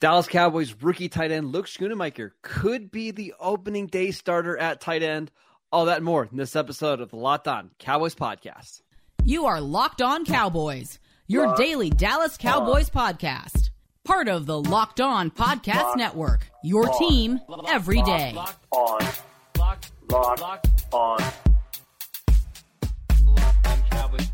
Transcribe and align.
Dallas 0.00 0.26
Cowboys 0.26 0.74
rookie 0.80 1.10
tight 1.10 1.30
end 1.30 1.52
Luke 1.52 1.66
Schoonmaker 1.66 2.30
could 2.40 2.90
be 2.90 3.10
the 3.10 3.34
opening 3.38 3.86
day 3.86 4.12
starter 4.12 4.56
at 4.56 4.80
tight 4.80 5.02
end. 5.02 5.30
All 5.70 5.84
that 5.84 5.96
and 5.96 6.04
more 6.06 6.24
in 6.30 6.38
this 6.38 6.56
episode 6.56 7.00
of 7.00 7.10
the 7.10 7.16
Locked 7.16 7.46
On 7.46 7.70
Cowboys 7.78 8.14
podcast. 8.14 8.80
You 9.24 9.44
are 9.44 9.60
Locked 9.60 10.00
On 10.00 10.24
Cowboys, 10.24 10.98
your 11.26 11.48
Locked 11.48 11.58
daily 11.58 11.90
Dallas 11.90 12.38
Cowboys 12.38 12.90
on. 12.94 13.14
podcast. 13.14 13.68
Part 14.04 14.28
of 14.28 14.46
the 14.46 14.58
Locked 14.58 15.02
On 15.02 15.30
Podcast 15.30 15.74
Locked 15.74 15.98
Network, 15.98 16.50
your 16.64 16.90
on. 16.90 16.98
team 16.98 17.40
every 17.68 18.00
day. 18.00 18.32
Locked 18.34 18.66
on. 18.70 19.00
Locked, 19.58 19.90
Locked, 20.10 20.40
Locked 20.40 20.68
on. 20.94 21.18
Locked 23.26 23.66
on 23.66 23.82
Cowboys. 23.90 24.30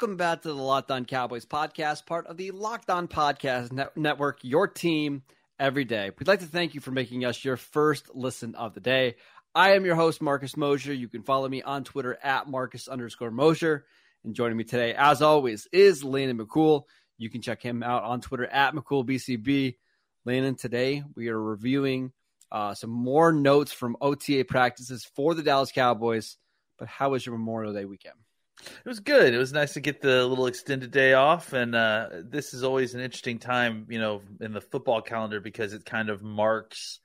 Welcome 0.00 0.16
back 0.16 0.40
to 0.42 0.48
the 0.48 0.54
Locked 0.54 0.90
On 0.90 1.04
Cowboys 1.04 1.44
podcast, 1.44 2.06
part 2.06 2.26
of 2.26 2.38
the 2.38 2.52
Locked 2.52 2.88
On 2.88 3.06
Podcast 3.06 3.70
Net- 3.70 3.94
Network, 3.98 4.38
your 4.40 4.66
team 4.66 5.22
every 5.58 5.84
day. 5.84 6.10
We'd 6.18 6.26
like 6.26 6.40
to 6.40 6.46
thank 6.46 6.74
you 6.74 6.80
for 6.80 6.90
making 6.90 7.26
us 7.26 7.44
your 7.44 7.58
first 7.58 8.14
listen 8.14 8.54
of 8.54 8.72
the 8.72 8.80
day. 8.80 9.16
I 9.54 9.72
am 9.72 9.84
your 9.84 9.96
host, 9.96 10.22
Marcus 10.22 10.56
Mosher. 10.56 10.94
You 10.94 11.06
can 11.06 11.22
follow 11.22 11.46
me 11.46 11.60
on 11.60 11.84
Twitter 11.84 12.18
at 12.22 12.48
Marcus 12.48 12.88
underscore 12.88 13.30
Mosher. 13.30 13.84
And 14.24 14.34
joining 14.34 14.56
me 14.56 14.64
today, 14.64 14.94
as 14.94 15.20
always, 15.20 15.68
is 15.70 16.02
Landon 16.02 16.38
McCool. 16.38 16.84
You 17.18 17.28
can 17.28 17.42
check 17.42 17.60
him 17.60 17.82
out 17.82 18.02
on 18.02 18.22
Twitter 18.22 18.46
at 18.46 18.74
McCoolBCB. 18.74 19.76
Landon, 20.24 20.54
today 20.54 21.02
we 21.14 21.28
are 21.28 21.38
reviewing 21.38 22.12
uh, 22.50 22.72
some 22.72 22.88
more 22.88 23.32
notes 23.32 23.70
from 23.70 23.98
OTA 24.00 24.46
practices 24.48 25.04
for 25.04 25.34
the 25.34 25.42
Dallas 25.42 25.72
Cowboys. 25.72 26.38
But 26.78 26.88
how 26.88 27.10
was 27.10 27.26
your 27.26 27.36
Memorial 27.36 27.74
Day 27.74 27.84
weekend? 27.84 28.14
It 28.58 28.88
was 28.88 29.00
good. 29.00 29.32
It 29.32 29.38
was 29.38 29.52
nice 29.52 29.74
to 29.74 29.80
get 29.80 30.00
the 30.00 30.26
little 30.26 30.46
extended 30.46 30.90
day 30.90 31.14
off, 31.14 31.52
and 31.52 31.74
uh, 31.74 32.08
this 32.24 32.52
is 32.52 32.62
always 32.62 32.94
an 32.94 33.00
interesting 33.00 33.38
time, 33.38 33.86
you 33.88 33.98
know, 33.98 34.22
in 34.40 34.52
the 34.52 34.60
football 34.60 35.00
calendar 35.00 35.40
because 35.40 35.72
it 35.72 35.84
kind 35.84 36.10
of 36.10 36.22
marks 36.22 37.00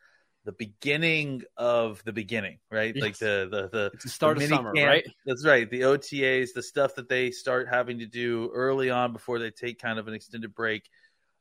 the 0.45 0.51
beginning 0.51 1.41
of 1.57 2.03
the 2.03 2.13
beginning, 2.13 2.59
right? 2.69 2.93
Yes. 2.95 3.01
Like 3.01 3.17
the 3.17 3.47
the 3.49 3.69
the, 3.69 3.91
it's 3.93 4.03
the 4.03 4.09
start 4.09 4.37
the 4.37 4.43
of 4.45 4.49
summer, 4.49 4.73
camp. 4.73 4.87
right? 4.87 5.05
That's 5.25 5.45
right. 5.45 5.69
The 5.69 5.81
OTAs, 5.81 6.49
the 6.53 6.61
stuff 6.61 6.95
that 6.95 7.09
they 7.09 7.31
start 7.31 7.67
having 7.67 7.99
to 7.99 8.05
do 8.05 8.51
early 8.53 8.89
on 8.89 9.11
before 9.11 9.39
they 9.39 9.49
take 9.49 9.79
kind 9.79 9.97
of 9.97 10.07
an 10.07 10.13
extended 10.13 10.53
break 10.53 10.87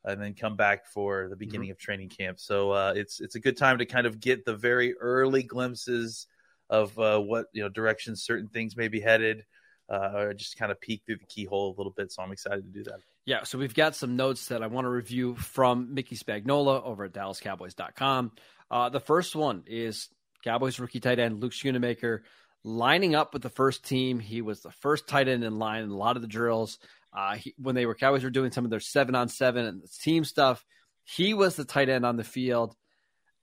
and 0.05 0.21
then 0.21 0.35
come 0.35 0.57
back 0.57 0.87
for 0.87 1.29
the 1.29 1.37
beginning 1.37 1.69
mm-hmm. 1.69 1.73
of 1.73 1.79
training 1.79 2.09
camp. 2.09 2.39
So 2.39 2.73
uh, 2.73 2.95
it's 2.97 3.21
it's 3.21 3.35
a 3.35 3.41
good 3.41 3.57
time 3.57 3.79
to 3.79 3.87
kind 3.87 4.07
of 4.07 4.21
get 4.21 4.45
the 4.45 4.57
very 4.57 4.95
early 4.95 5.43
glimpses 5.43 6.27
of 6.71 6.99
uh, 6.99 7.21
what 7.21 7.47
you 7.53 7.63
know 7.63 7.69
directions 7.69 8.25
certain 8.25 8.49
things 8.49 8.77
may 8.77 8.89
be 8.89 9.01
headed, 9.01 9.45
uh, 9.89 10.11
or 10.15 10.35
just 10.35 10.57
kind 10.57 10.73
of 10.73 10.81
peek 10.81 11.03
through 11.05 11.17
the 11.17 11.27
keyhole 11.27 11.75
a 11.75 11.77
little 11.77 11.93
bit. 11.93 12.13
So 12.13 12.23
I'm 12.23 12.33
excited 12.33 12.65
to 12.65 12.71
do 12.79 12.85
that. 12.85 13.01
Yeah, 13.27 13.45
so 13.45 13.59
we've 13.59 13.75
got 13.75 13.95
some 13.95 14.17
notes 14.17 14.49
that 14.49 14.63
I 14.63 14.67
want 14.67 14.85
to 14.85 14.91
review 14.91 15.35
from 15.37 15.95
Mickey 15.95 16.17
Spagnola 16.17 16.85
over 16.85 17.05
at 17.05 17.13
DallasCowboys.com. 17.13 18.33
Uh, 18.71 18.89
the 18.89 19.01
first 19.01 19.35
one 19.35 19.65
is 19.67 20.09
Cowboys 20.43 20.79
rookie 20.79 21.01
tight 21.01 21.19
end 21.19 21.41
Luke 21.41 21.53
Schoonmaker 21.53 22.21
lining 22.65 23.15
up 23.15 23.33
with 23.33 23.43
the 23.43 23.51
first 23.51 23.85
team. 23.85 24.19
He 24.19 24.43
was 24.43 24.61
the 24.61 24.73
first 24.73 25.07
tight 25.07 25.29
end 25.29 25.45
in 25.45 25.59
line 25.59 25.85
in 25.85 25.91
a 25.91 25.97
lot 25.97 26.17
of 26.17 26.23
the 26.23 26.29
drills. 26.29 26.79
Uh, 27.13 27.37
he, 27.37 27.55
when 27.59 27.75
they 27.75 27.87
were 27.87 27.95
Cowboys 27.95 28.25
were 28.25 28.31
doing 28.31 28.51
some 28.51 28.65
of 28.65 28.71
their 28.71 28.81
seven 28.81 29.15
on 29.15 29.29
seven 29.29 29.67
and 29.67 29.83
team 30.03 30.25
stuff, 30.25 30.65
he 31.05 31.35
was 31.35 31.57
the 31.57 31.65
tight 31.65 31.89
end 31.89 32.05
on 32.05 32.17
the 32.17 32.25
field, 32.25 32.75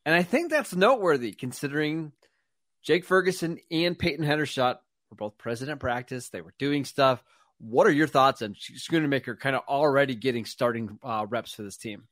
and 0.06 0.16
I 0.16 0.24
think 0.24 0.50
that's 0.50 0.76
noteworthy 0.76 1.32
considering 1.32 2.12
Jake 2.84 3.06
Ferguson 3.06 3.60
and 3.70 3.98
Peyton 3.98 4.26
Hendershot 4.26 4.78
were 5.12 5.16
both 5.16 5.38
president 5.38 5.80
practice. 5.80 6.30
They 6.30 6.42
were 6.42 6.54
doing 6.58 6.86
stuff. 6.86 7.24
What 7.60 7.86
are 7.86 7.92
your 7.92 8.08
thoughts 8.08 8.42
on 8.42 8.56
Schoonmaker 8.56 9.40
kind 9.40 9.56
of 9.56 9.62
already 9.68 10.16
getting 10.16 10.46
starting 10.46 10.98
uh, 11.04 11.28
reps 11.30 11.54
for 11.54 11.62
this 11.62 11.78
team? 11.78 12.08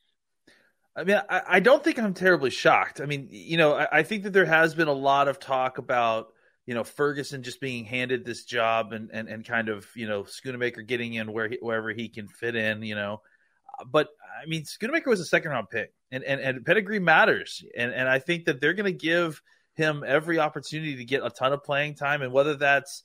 I 0.95 1.03
mean, 1.03 1.21
I, 1.29 1.41
I, 1.47 1.59
don't 1.59 1.83
think 1.83 1.97
I'm 1.97 2.13
terribly 2.13 2.49
shocked. 2.49 2.99
I 2.99 3.05
mean, 3.05 3.29
you 3.31 3.57
know, 3.57 3.73
I, 3.73 3.99
I, 3.99 4.03
think 4.03 4.23
that 4.23 4.33
there 4.33 4.45
has 4.45 4.75
been 4.75 4.87
a 4.87 4.93
lot 4.93 5.27
of 5.27 5.39
talk 5.39 5.77
about 5.77 6.33
you 6.65 6.73
know 6.75 6.83
Ferguson 6.83 7.41
just 7.41 7.61
being 7.61 7.85
handed 7.85 8.25
this 8.25 8.43
job 8.43 8.91
and 8.91 9.09
and, 9.13 9.27
and 9.29 9.45
kind 9.45 9.69
of 9.69 9.87
you 9.95 10.07
know 10.07 10.23
Schoonmaker 10.23 10.85
getting 10.85 11.13
in 11.13 11.31
where 11.31 11.47
he, 11.47 11.57
wherever 11.61 11.91
he 11.91 12.09
can 12.09 12.27
fit 12.27 12.55
in. 12.55 12.83
You 12.83 12.95
know, 12.95 13.21
but 13.87 14.09
I 14.41 14.45
mean, 14.45 14.63
Schoonmaker 14.63 15.07
was 15.07 15.19
a 15.19 15.25
second 15.25 15.51
round 15.51 15.69
pick, 15.69 15.93
and 16.11 16.23
and, 16.23 16.41
and 16.41 16.65
pedigree 16.65 16.99
matters, 16.99 17.63
and 17.77 17.93
and 17.93 18.09
I 18.09 18.19
think 18.19 18.45
that 18.45 18.59
they're 18.59 18.73
going 18.73 18.91
to 18.91 19.05
give 19.05 19.41
him 19.79 20.03
every 20.05 20.37
opportunity 20.37 20.97
to 20.97 21.05
get 21.05 21.25
a 21.25 21.29
ton 21.29 21.53
of 21.53 21.63
playing 21.63 21.95
time, 21.95 22.21
and 22.21 22.31
whether 22.31 22.55
that's 22.55 23.03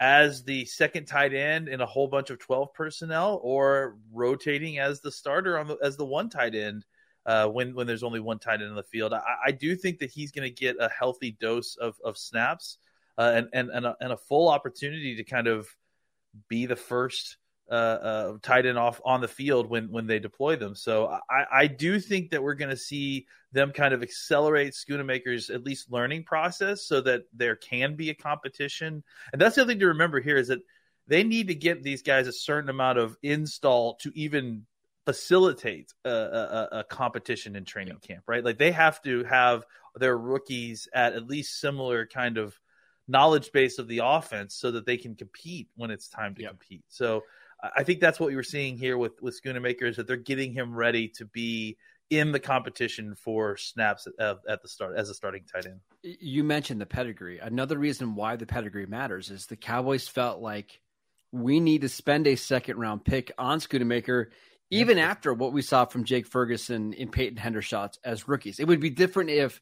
as 0.00 0.42
the 0.42 0.64
second 0.64 1.06
tight 1.06 1.32
end 1.32 1.68
in 1.68 1.80
a 1.80 1.86
whole 1.86 2.08
bunch 2.08 2.30
of 2.30 2.40
12 2.40 2.74
personnel 2.74 3.38
or 3.42 3.96
rotating 4.12 4.78
as 4.78 5.00
the 5.00 5.12
starter 5.12 5.56
on 5.56 5.68
the 5.68 5.78
as 5.82 5.96
the 5.96 6.04
one 6.04 6.28
tight 6.28 6.54
end 6.54 6.84
uh, 7.26 7.46
when 7.46 7.74
when 7.74 7.86
there's 7.86 8.02
only 8.02 8.20
one 8.20 8.38
tight 8.38 8.54
end 8.54 8.70
in 8.70 8.74
the 8.74 8.82
field. 8.82 9.12
I, 9.12 9.22
I 9.46 9.52
do 9.52 9.76
think 9.76 10.00
that 10.00 10.10
he's 10.10 10.32
going 10.32 10.48
to 10.48 10.54
get 10.54 10.76
a 10.80 10.88
healthy 10.88 11.36
dose 11.40 11.76
of 11.76 11.96
of 12.04 12.18
snaps 12.18 12.78
uh, 13.18 13.32
and 13.34 13.48
and 13.52 13.70
and 13.70 13.86
a, 13.86 13.96
and 14.00 14.12
a, 14.12 14.16
full 14.16 14.48
opportunity 14.48 15.16
to 15.16 15.24
kind 15.24 15.46
of 15.46 15.68
be 16.48 16.66
the 16.66 16.76
first 16.76 17.36
uh, 17.70 17.74
uh, 17.74 18.32
tight 18.42 18.66
end 18.66 18.78
off 18.78 19.00
on 19.04 19.20
the 19.20 19.28
field 19.28 19.70
when 19.70 19.90
when 19.90 20.06
they 20.06 20.18
deploy 20.18 20.56
them. 20.56 20.74
So 20.74 21.06
I, 21.30 21.44
I 21.52 21.66
do 21.66 21.98
think 21.98 22.30
that 22.30 22.42
we're 22.42 22.54
going 22.54 22.70
to 22.70 22.76
see 22.76 23.26
them 23.52 23.72
kind 23.72 23.94
of 23.94 24.02
accelerate 24.02 24.74
Schoonmaker's 24.74 25.48
at 25.48 25.64
least 25.64 25.90
learning 25.90 26.24
process 26.24 26.82
so 26.82 27.00
that 27.02 27.22
there 27.32 27.56
can 27.56 27.94
be 27.94 28.10
a 28.10 28.14
competition. 28.14 29.02
And 29.32 29.40
that's 29.40 29.56
the 29.56 29.62
other 29.62 29.72
thing 29.72 29.80
to 29.80 29.86
remember 29.88 30.20
here 30.20 30.36
is 30.36 30.48
that 30.48 30.60
they 31.06 31.22
need 31.22 31.48
to 31.48 31.54
get 31.54 31.82
these 31.82 32.02
guys 32.02 32.26
a 32.26 32.32
certain 32.32 32.70
amount 32.70 32.98
of 32.98 33.16
install 33.22 33.94
to 33.96 34.12
even 34.14 34.66
facilitate 35.04 35.92
a, 36.04 36.10
a, 36.10 36.68
a 36.78 36.84
competition 36.84 37.56
in 37.56 37.64
training 37.64 37.98
camp, 38.06 38.24
right? 38.26 38.44
Like 38.44 38.58
they 38.58 38.72
have 38.72 39.02
to 39.02 39.24
have 39.24 39.64
their 39.94 40.16
rookies 40.16 40.88
at 40.92 41.12
at 41.12 41.28
least 41.28 41.60
similar 41.60 42.06
kind 42.06 42.38
of 42.38 42.58
knowledge 43.06 43.52
base 43.52 43.78
of 43.78 43.86
the 43.86 44.00
offense 44.02 44.54
so 44.54 44.70
that 44.72 44.86
they 44.86 44.96
can 44.96 45.14
compete 45.14 45.68
when 45.76 45.90
it's 45.90 46.08
time 46.08 46.34
to 46.34 46.42
yep. 46.42 46.50
compete. 46.52 46.84
So 46.88 47.22
I 47.76 47.82
think 47.82 48.00
that's 48.00 48.20
what 48.20 48.28
we 48.28 48.36
were 48.36 48.42
seeing 48.42 48.76
here 48.76 48.98
with 48.98 49.20
with 49.22 49.40
Schoonmaker 49.40 49.84
is 49.84 49.96
that 49.96 50.06
they're 50.06 50.16
getting 50.16 50.52
him 50.52 50.74
ready 50.74 51.08
to 51.08 51.24
be 51.24 51.76
in 52.10 52.32
the 52.32 52.40
competition 52.40 53.14
for 53.14 53.56
snaps 53.56 54.06
at, 54.18 54.38
at, 54.48 54.62
the 54.62 54.68
start 54.68 54.96
as 54.96 55.08
a 55.08 55.14
starting 55.14 55.42
tight 55.50 55.66
end. 55.66 55.80
You 56.02 56.44
mentioned 56.44 56.80
the 56.80 56.86
pedigree. 56.86 57.38
Another 57.38 57.78
reason 57.78 58.14
why 58.14 58.36
the 58.36 58.46
pedigree 58.46 58.86
matters 58.86 59.30
is 59.30 59.46
the 59.46 59.56
Cowboys 59.56 60.06
felt 60.06 60.40
like 60.40 60.80
we 61.32 61.60
need 61.60 61.80
to 61.80 61.88
spend 61.88 62.26
a 62.26 62.36
second 62.36 62.78
round 62.78 63.04
pick 63.04 63.32
on 63.38 63.58
Schoonmaker 63.58 64.26
even 64.70 64.98
after 64.98 65.32
what 65.32 65.52
we 65.52 65.62
saw 65.62 65.84
from 65.84 66.04
Jake 66.04 66.26
Ferguson 66.26 66.94
and 66.98 67.10
Peyton 67.10 67.38
Hendershot 67.38 67.98
as 68.04 68.28
rookies. 68.28 68.60
It 68.60 68.66
would 68.66 68.80
be 68.80 68.90
different 68.90 69.30
if 69.30 69.60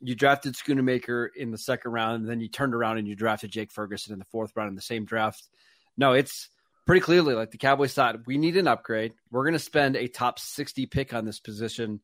you 0.00 0.14
drafted 0.14 0.54
Schoonmaker 0.54 1.28
in 1.34 1.50
the 1.50 1.58
second 1.58 1.92
round, 1.92 2.22
and 2.22 2.28
then 2.28 2.40
you 2.40 2.48
turned 2.48 2.74
around 2.74 2.98
and 2.98 3.08
you 3.08 3.14
drafted 3.14 3.50
Jake 3.50 3.72
Ferguson 3.72 4.12
in 4.12 4.18
the 4.18 4.24
fourth 4.26 4.52
round 4.54 4.68
in 4.68 4.74
the 4.74 4.82
same 4.82 5.04
draft. 5.04 5.48
No, 5.96 6.12
it's 6.12 6.48
pretty 6.86 7.00
clearly 7.00 7.34
like 7.34 7.50
the 7.50 7.58
Cowboys 7.58 7.94
thought 7.94 8.26
we 8.26 8.38
need 8.38 8.56
an 8.56 8.68
upgrade. 8.68 9.14
We're 9.30 9.44
going 9.44 9.54
to 9.54 9.58
spend 9.58 9.96
a 9.96 10.08
top 10.08 10.38
60 10.38 10.86
pick 10.86 11.14
on 11.14 11.24
this 11.24 11.40
position. 11.40 12.00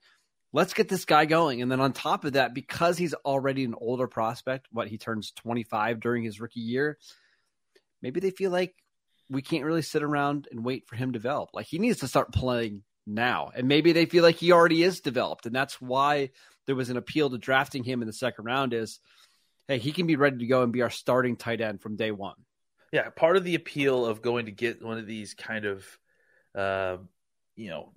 Let's 0.53 0.75
get 0.75 0.89
this 0.89 1.05
guy 1.05 1.27
going. 1.27 1.63
And 1.63 1.71
then 1.71 1.81
on 1.81 1.93
top 1.93 2.25
of 2.25 2.33
that, 2.33 2.55
because 2.55 2.99
he's 2.99 3.15
already 3.15 3.65
an 3.65 3.75
older 3.79 4.09
prospect, 4.09 4.69
what 4.73 4.89
he 4.89 4.99
turns 4.99 5.33
25 5.33 6.01
during 6.01 6.25
his 6.25 6.41
rookie 6.41 6.61
year, 6.61 6.99
maybe 8.03 8.21
they 8.21 8.31
feel 8.31 8.51
like 8.51 8.75
we 9.29 9.43
can't 9.43 9.65
really 9.65 9.83
sit 9.83 10.03
around 10.03 10.49
and 10.51 10.65
wait 10.65 10.89
for 10.89 10.97
him 10.97 11.13
to 11.13 11.19
develop. 11.19 11.51
Like 11.53 11.67
he 11.67 11.79
needs 11.79 12.01
to 12.01 12.09
start 12.09 12.33
playing 12.33 12.83
now. 13.07 13.51
And 13.55 13.69
maybe 13.69 13.93
they 13.93 14.07
feel 14.07 14.25
like 14.25 14.37
he 14.37 14.53
already 14.53 14.83
is 14.83 15.01
developed. 15.01 15.47
And 15.47 15.55
that's 15.55 15.81
why 15.81 16.31
there 16.67 16.75
was 16.75 16.91
an 16.91 16.97
appeal 16.97 17.31
to 17.31 17.39
drafting 17.39 17.85
him 17.85 18.03
in 18.03 18.07
the 18.07 18.13
second 18.13 18.45
round 18.45 18.75
is 18.75 18.99
hey, 19.69 19.79
he 19.79 19.93
can 19.93 20.09
be 20.09 20.17
ready 20.17 20.39
to 20.39 20.47
go 20.47 20.65
and 20.65 20.73
be 20.73 20.83
our 20.83 20.91
starting 20.91 21.37
tight 21.37 21.61
end 21.61 21.81
from 21.81 21.95
day 21.95 22.11
one. 22.11 22.35
Yeah, 22.93 23.09
part 23.11 23.37
of 23.37 23.45
the 23.45 23.55
appeal 23.55 24.05
of 24.05 24.23
going 24.23 24.47
to 24.47 24.53
get 24.53 24.83
one 24.83 24.99
of 24.99 25.07
these 25.07 25.35
kind 25.35 25.65
of 25.65 25.87
uh, 26.55 26.97
you 27.57 27.69
know, 27.69 27.93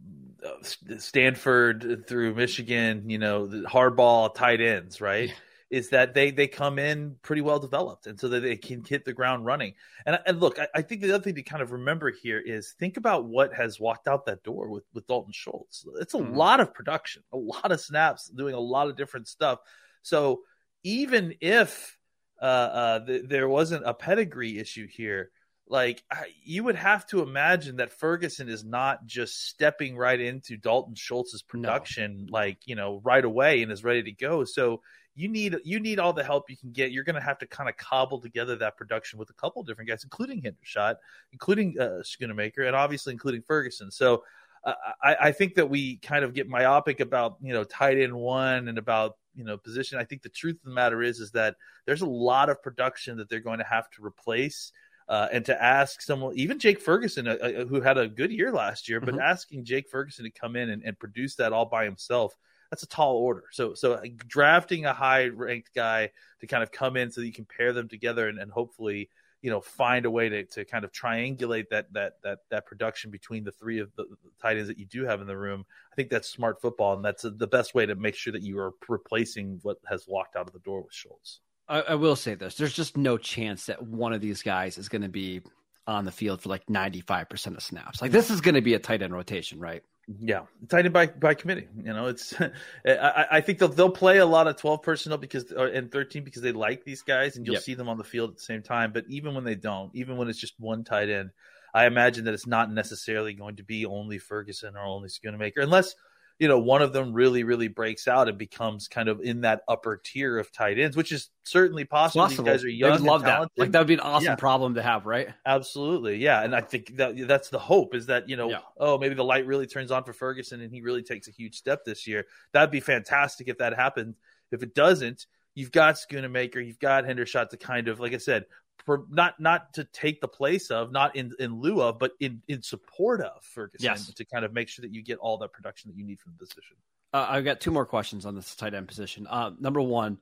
uh, 0.45 0.97
Stanford 0.97 2.05
through 2.07 2.35
Michigan, 2.35 3.09
you 3.09 3.17
know, 3.17 3.47
the 3.47 3.61
hardball 3.61 4.33
tight 4.33 4.61
ends, 4.61 4.99
right? 4.99 5.33
is 5.73 5.89
that 5.89 6.13
they 6.13 6.29
they 6.29 6.47
come 6.47 6.77
in 6.77 7.15
pretty 7.23 7.41
well 7.41 7.57
developed, 7.57 8.05
and 8.05 8.19
so 8.19 8.27
that 8.27 8.41
they 8.41 8.55
can 8.55 8.83
hit 8.83 9.03
the 9.05 9.11
ground 9.11 9.43
running. 9.43 9.73
And 10.05 10.19
and 10.27 10.39
look, 10.39 10.59
I, 10.59 10.67
I 10.75 10.81
think 10.83 11.01
the 11.01 11.11
other 11.11 11.23
thing 11.23 11.33
to 11.33 11.41
kind 11.41 11.63
of 11.63 11.71
remember 11.71 12.11
here 12.11 12.39
is 12.39 12.75
think 12.77 12.97
about 12.97 13.25
what 13.25 13.51
has 13.55 13.79
walked 13.79 14.07
out 14.07 14.27
that 14.27 14.43
door 14.43 14.69
with 14.69 14.83
with 14.93 15.07
Dalton 15.07 15.33
Schultz. 15.33 15.83
It's 15.99 16.13
a 16.13 16.17
mm-hmm. 16.17 16.35
lot 16.35 16.59
of 16.59 16.75
production, 16.75 17.23
a 17.33 17.37
lot 17.37 17.71
of 17.71 17.81
snaps, 17.81 18.27
doing 18.27 18.53
a 18.53 18.59
lot 18.59 18.87
of 18.87 18.95
different 18.95 19.27
stuff. 19.27 19.61
So 20.03 20.41
even 20.83 21.33
if 21.41 21.97
uh, 22.41 22.45
uh, 22.45 23.05
th- 23.05 23.23
there 23.27 23.47
wasn't 23.47 23.87
a 23.87 23.93
pedigree 23.93 24.59
issue 24.59 24.87
here, 24.87 25.31
like 25.67 26.03
you 26.43 26.63
would 26.63 26.75
have 26.75 27.05
to 27.07 27.21
imagine 27.21 27.77
that 27.77 27.91
Ferguson 27.91 28.49
is 28.49 28.63
not 28.63 29.05
just 29.05 29.47
stepping 29.47 29.95
right 29.95 30.19
into 30.19 30.57
Dalton 30.57 30.95
Schultz's 30.95 31.41
production, 31.41 32.25
no. 32.25 32.33
like 32.33 32.57
you 32.65 32.75
know, 32.75 33.01
right 33.03 33.23
away 33.23 33.63
and 33.63 33.71
is 33.71 33.83
ready 33.83 34.03
to 34.03 34.11
go. 34.11 34.43
So 34.43 34.81
you 35.15 35.27
need 35.29 35.55
you 35.63 35.79
need 35.79 35.99
all 35.99 36.13
the 36.13 36.23
help 36.23 36.49
you 36.49 36.57
can 36.57 36.71
get. 36.71 36.91
You're 36.91 37.03
going 37.03 37.15
to 37.15 37.21
have 37.21 37.37
to 37.39 37.47
kind 37.47 37.69
of 37.69 37.77
cobble 37.77 38.19
together 38.19 38.55
that 38.57 38.77
production 38.77 39.19
with 39.19 39.29
a 39.29 39.33
couple 39.33 39.63
different 39.63 39.89
guys, 39.89 40.03
including 40.03 40.41
Hendershot, 40.41 40.95
including 41.31 41.79
uh, 41.79 42.01
Schoonmaker, 42.03 42.65
and 42.65 42.75
obviously 42.75 43.13
including 43.13 43.41
Ferguson. 43.41 43.91
So 43.91 44.23
uh, 44.63 44.73
I, 45.01 45.15
I 45.21 45.31
think 45.31 45.55
that 45.55 45.69
we 45.69 45.97
kind 45.97 46.25
of 46.25 46.33
get 46.33 46.49
myopic 46.49 46.99
about 46.99 47.37
you 47.41 47.53
know 47.53 47.63
tight 47.63 47.97
end 47.97 48.13
one 48.13 48.67
and 48.67 48.77
about 48.77 49.17
you 49.35 49.43
know 49.43 49.57
position. 49.57 49.99
I 49.99 50.03
think 50.03 50.21
the 50.21 50.29
truth 50.29 50.55
of 50.55 50.65
the 50.65 50.71
matter 50.71 51.01
is 51.01 51.19
is 51.19 51.31
that 51.31 51.55
there's 51.85 52.01
a 52.01 52.07
lot 52.07 52.49
of 52.49 52.61
production 52.61 53.17
that 53.17 53.29
they're 53.29 53.39
going 53.39 53.59
to 53.59 53.65
have 53.65 53.89
to 53.91 54.05
replace 54.05 54.71
uh, 55.09 55.27
and 55.31 55.45
to 55.45 55.63
ask 55.63 56.01
someone, 56.01 56.33
even 56.35 56.59
Jake 56.59 56.79
Ferguson, 56.79 57.27
uh, 57.27 57.33
uh, 57.33 57.65
who 57.65 57.81
had 57.81 57.97
a 57.97 58.07
good 58.07 58.31
year 58.31 58.51
last 58.51 58.87
year, 58.87 58.99
but 58.99 59.09
mm-hmm. 59.09 59.19
asking 59.19 59.65
Jake 59.65 59.89
Ferguson 59.89 60.23
to 60.25 60.31
come 60.31 60.55
in 60.55 60.69
and, 60.69 60.83
and, 60.83 60.97
produce 60.97 61.35
that 61.35 61.51
all 61.51 61.65
by 61.65 61.83
himself, 61.83 62.37
that's 62.69 62.83
a 62.83 62.87
tall 62.87 63.17
order. 63.17 63.43
So, 63.51 63.73
so 63.73 63.93
uh, 63.93 64.03
drafting 64.27 64.85
a 64.85 64.93
high 64.93 65.27
ranked 65.27 65.73
guy 65.75 66.11
to 66.39 66.47
kind 66.47 66.63
of 66.63 66.71
come 66.71 66.95
in 66.95 67.11
so 67.11 67.21
that 67.21 67.27
you 67.27 67.33
can 67.33 67.45
pair 67.45 67.73
them 67.73 67.89
together 67.89 68.29
and, 68.29 68.39
and 68.39 68.51
hopefully, 68.51 69.09
you 69.43 69.49
know, 69.49 69.59
find 69.59 70.05
a 70.05 70.09
way 70.09 70.29
to, 70.29 70.45
to 70.45 70.63
kind 70.63 70.85
of 70.85 70.91
triangulate 70.93 71.67
that 71.69 71.91
that 71.91 72.13
that 72.23 72.39
that 72.49 72.65
production 72.65 73.11
between 73.11 73.43
the 73.43 73.51
three 73.51 73.79
of 73.79 73.93
the, 73.97 74.05
the 74.05 74.31
tight 74.41 74.55
ends 74.55 74.69
that 74.69 74.79
you 74.79 74.85
do 74.85 75.03
have 75.03 75.19
in 75.19 75.27
the 75.27 75.37
room. 75.37 75.65
I 75.91 75.95
think 75.95 76.09
that's 76.09 76.29
smart 76.29 76.61
football, 76.61 76.95
and 76.95 77.03
that's 77.03 77.25
a, 77.25 77.29
the 77.29 77.45
best 77.45 77.75
way 77.75 77.85
to 77.85 77.93
make 77.93 78.15
sure 78.15 78.31
that 78.31 78.41
you 78.41 78.57
are 78.57 78.71
replacing 78.87 79.59
what 79.61 79.77
has 79.87 80.05
walked 80.07 80.37
out 80.37 80.47
of 80.47 80.53
the 80.53 80.59
door 80.59 80.81
with 80.81 80.93
Schultz. 80.93 81.41
I, 81.67 81.81
I 81.81 81.95
will 81.95 82.15
say 82.15 82.35
this: 82.35 82.55
there's 82.55 82.73
just 82.73 82.95
no 82.95 83.17
chance 83.17 83.65
that 83.65 83.85
one 83.85 84.13
of 84.13 84.21
these 84.21 84.41
guys 84.41 84.77
is 84.77 84.87
going 84.87 85.01
to 85.01 85.09
be 85.09 85.41
on 85.85 86.05
the 86.05 86.11
field 86.11 86.41
for 86.41 86.47
like 86.47 86.65
95% 86.67 87.57
of 87.57 87.61
snaps. 87.61 88.01
Like 88.01 88.11
this 88.11 88.31
is 88.31 88.39
going 88.39 88.55
to 88.55 88.61
be 88.61 88.75
a 88.75 88.79
tight 88.79 89.01
end 89.01 89.13
rotation, 89.13 89.59
right? 89.59 89.83
Yeah, 90.19 90.41
tight 90.67 90.85
end 90.85 90.93
by 90.93 91.07
by 91.07 91.33
committee. 91.33 91.67
You 91.77 91.93
know, 91.93 92.07
it's 92.07 92.33
I, 92.85 93.25
I 93.31 93.41
think 93.41 93.59
they'll 93.59 93.69
they'll 93.69 93.89
play 93.89 94.17
a 94.17 94.25
lot 94.25 94.47
of 94.47 94.57
12 94.57 94.81
personnel 94.81 95.17
because 95.17 95.51
uh, 95.51 95.71
and 95.71 95.91
13 95.91 96.23
because 96.23 96.41
they 96.41 96.51
like 96.51 96.83
these 96.83 97.03
guys 97.03 97.37
and 97.37 97.45
you'll 97.45 97.55
yep. 97.55 97.63
see 97.63 97.73
them 97.73 97.87
on 97.87 97.97
the 97.97 98.03
field 98.03 98.31
at 98.31 98.35
the 98.37 98.43
same 98.43 98.61
time. 98.61 98.91
But 98.91 99.05
even 99.07 99.33
when 99.33 99.45
they 99.45 99.55
don't, 99.55 99.95
even 99.95 100.17
when 100.17 100.27
it's 100.27 100.39
just 100.39 100.55
one 100.59 100.83
tight 100.83 101.09
end, 101.09 101.31
I 101.73 101.85
imagine 101.85 102.25
that 102.25 102.33
it's 102.33 102.47
not 102.47 102.69
necessarily 102.71 103.33
going 103.33 103.55
to 103.57 103.63
be 103.63 103.85
only 103.85 104.17
Ferguson 104.17 104.75
or 104.75 104.83
only 104.83 105.07
Schoonmaker 105.07 105.61
unless 105.63 105.95
you 106.39 106.47
know, 106.47 106.59
one 106.59 106.81
of 106.81 106.93
them 106.93 107.13
really, 107.13 107.43
really 107.43 107.67
breaks 107.67 108.07
out 108.07 108.27
and 108.27 108.37
becomes 108.37 108.87
kind 108.87 109.07
of 109.07 109.21
in 109.21 109.41
that 109.41 109.61
upper 109.67 110.01
tier 110.03 110.37
of 110.37 110.51
tight 110.51 110.79
ends, 110.79 110.97
which 110.97 111.11
is 111.11 111.29
certainly 111.43 111.85
possible. 111.85 112.23
possible. 112.23 112.43
These 112.43 112.53
guys 112.53 112.63
are 112.63 112.69
young. 112.69 113.03
love 113.03 113.23
that. 113.23 113.49
Like 113.55 113.71
that 113.71 113.79
would 113.79 113.87
be 113.87 113.93
an 113.93 113.99
awesome 113.99 114.25
yeah. 114.25 114.35
problem 114.35 114.75
to 114.75 114.81
have, 114.81 115.05
right? 115.05 115.29
Absolutely, 115.45 116.17
yeah. 116.17 116.41
And 116.41 116.55
I 116.55 116.61
think 116.61 116.97
that 116.97 117.27
that's 117.27 117.49
the 117.49 117.59
hope 117.59 117.93
is 117.95 118.07
that 118.07 118.27
you 118.27 118.35
know, 118.35 118.49
yeah. 118.49 118.59
oh, 118.77 118.97
maybe 118.97 119.15
the 119.15 119.23
light 119.23 119.45
really 119.45 119.67
turns 119.67 119.91
on 119.91 120.03
for 120.03 120.13
Ferguson 120.13 120.61
and 120.61 120.73
he 120.73 120.81
really 120.81 121.03
takes 121.03 121.27
a 121.27 121.31
huge 121.31 121.55
step 121.55 121.85
this 121.85 122.07
year. 122.07 122.25
That'd 122.51 122.71
be 122.71 122.79
fantastic 122.79 123.47
if 123.47 123.59
that 123.59 123.75
happened. 123.75 124.15
If 124.51 124.63
it 124.63 124.75
doesn't, 124.75 125.27
you've 125.55 125.71
got 125.71 125.95
Schoonmaker, 125.95 126.65
you've 126.65 126.79
got 126.79 127.05
Hendershot 127.05 127.49
to 127.49 127.57
kind 127.57 127.87
of, 127.87 127.99
like 127.99 128.13
I 128.13 128.17
said, 128.17 128.45
for 128.85 129.05
not 129.09 129.39
not 129.39 129.73
to 129.73 129.83
take 129.85 130.21
the 130.21 130.27
place 130.27 130.71
of, 130.71 130.91
not 130.91 131.15
in 131.15 131.33
in 131.39 131.59
lieu 131.59 131.81
of, 131.81 131.99
but 131.99 132.11
in 132.19 132.41
in 132.47 132.61
support 132.61 133.21
of 133.21 133.43
Ferguson 133.43 133.85
yes. 133.85 134.13
to 134.13 134.25
kind 134.25 134.45
of 134.45 134.53
make 134.53 134.67
sure 134.69 134.83
that 134.83 134.93
you 134.93 135.01
get 135.01 135.17
all 135.19 135.37
that 135.39 135.53
production 135.53 135.89
that 135.89 135.97
you 135.97 136.05
need 136.05 136.19
from 136.19 136.33
the 136.33 136.45
position. 136.45 136.77
Uh, 137.13 137.27
I've 137.29 137.45
got 137.45 137.61
two 137.61 137.71
more 137.71 137.85
questions 137.85 138.25
on 138.25 138.35
this 138.35 138.55
tight 138.55 138.73
end 138.73 138.87
position. 138.87 139.27
Uh, 139.27 139.51
number 139.59 139.81
one, 139.81 140.17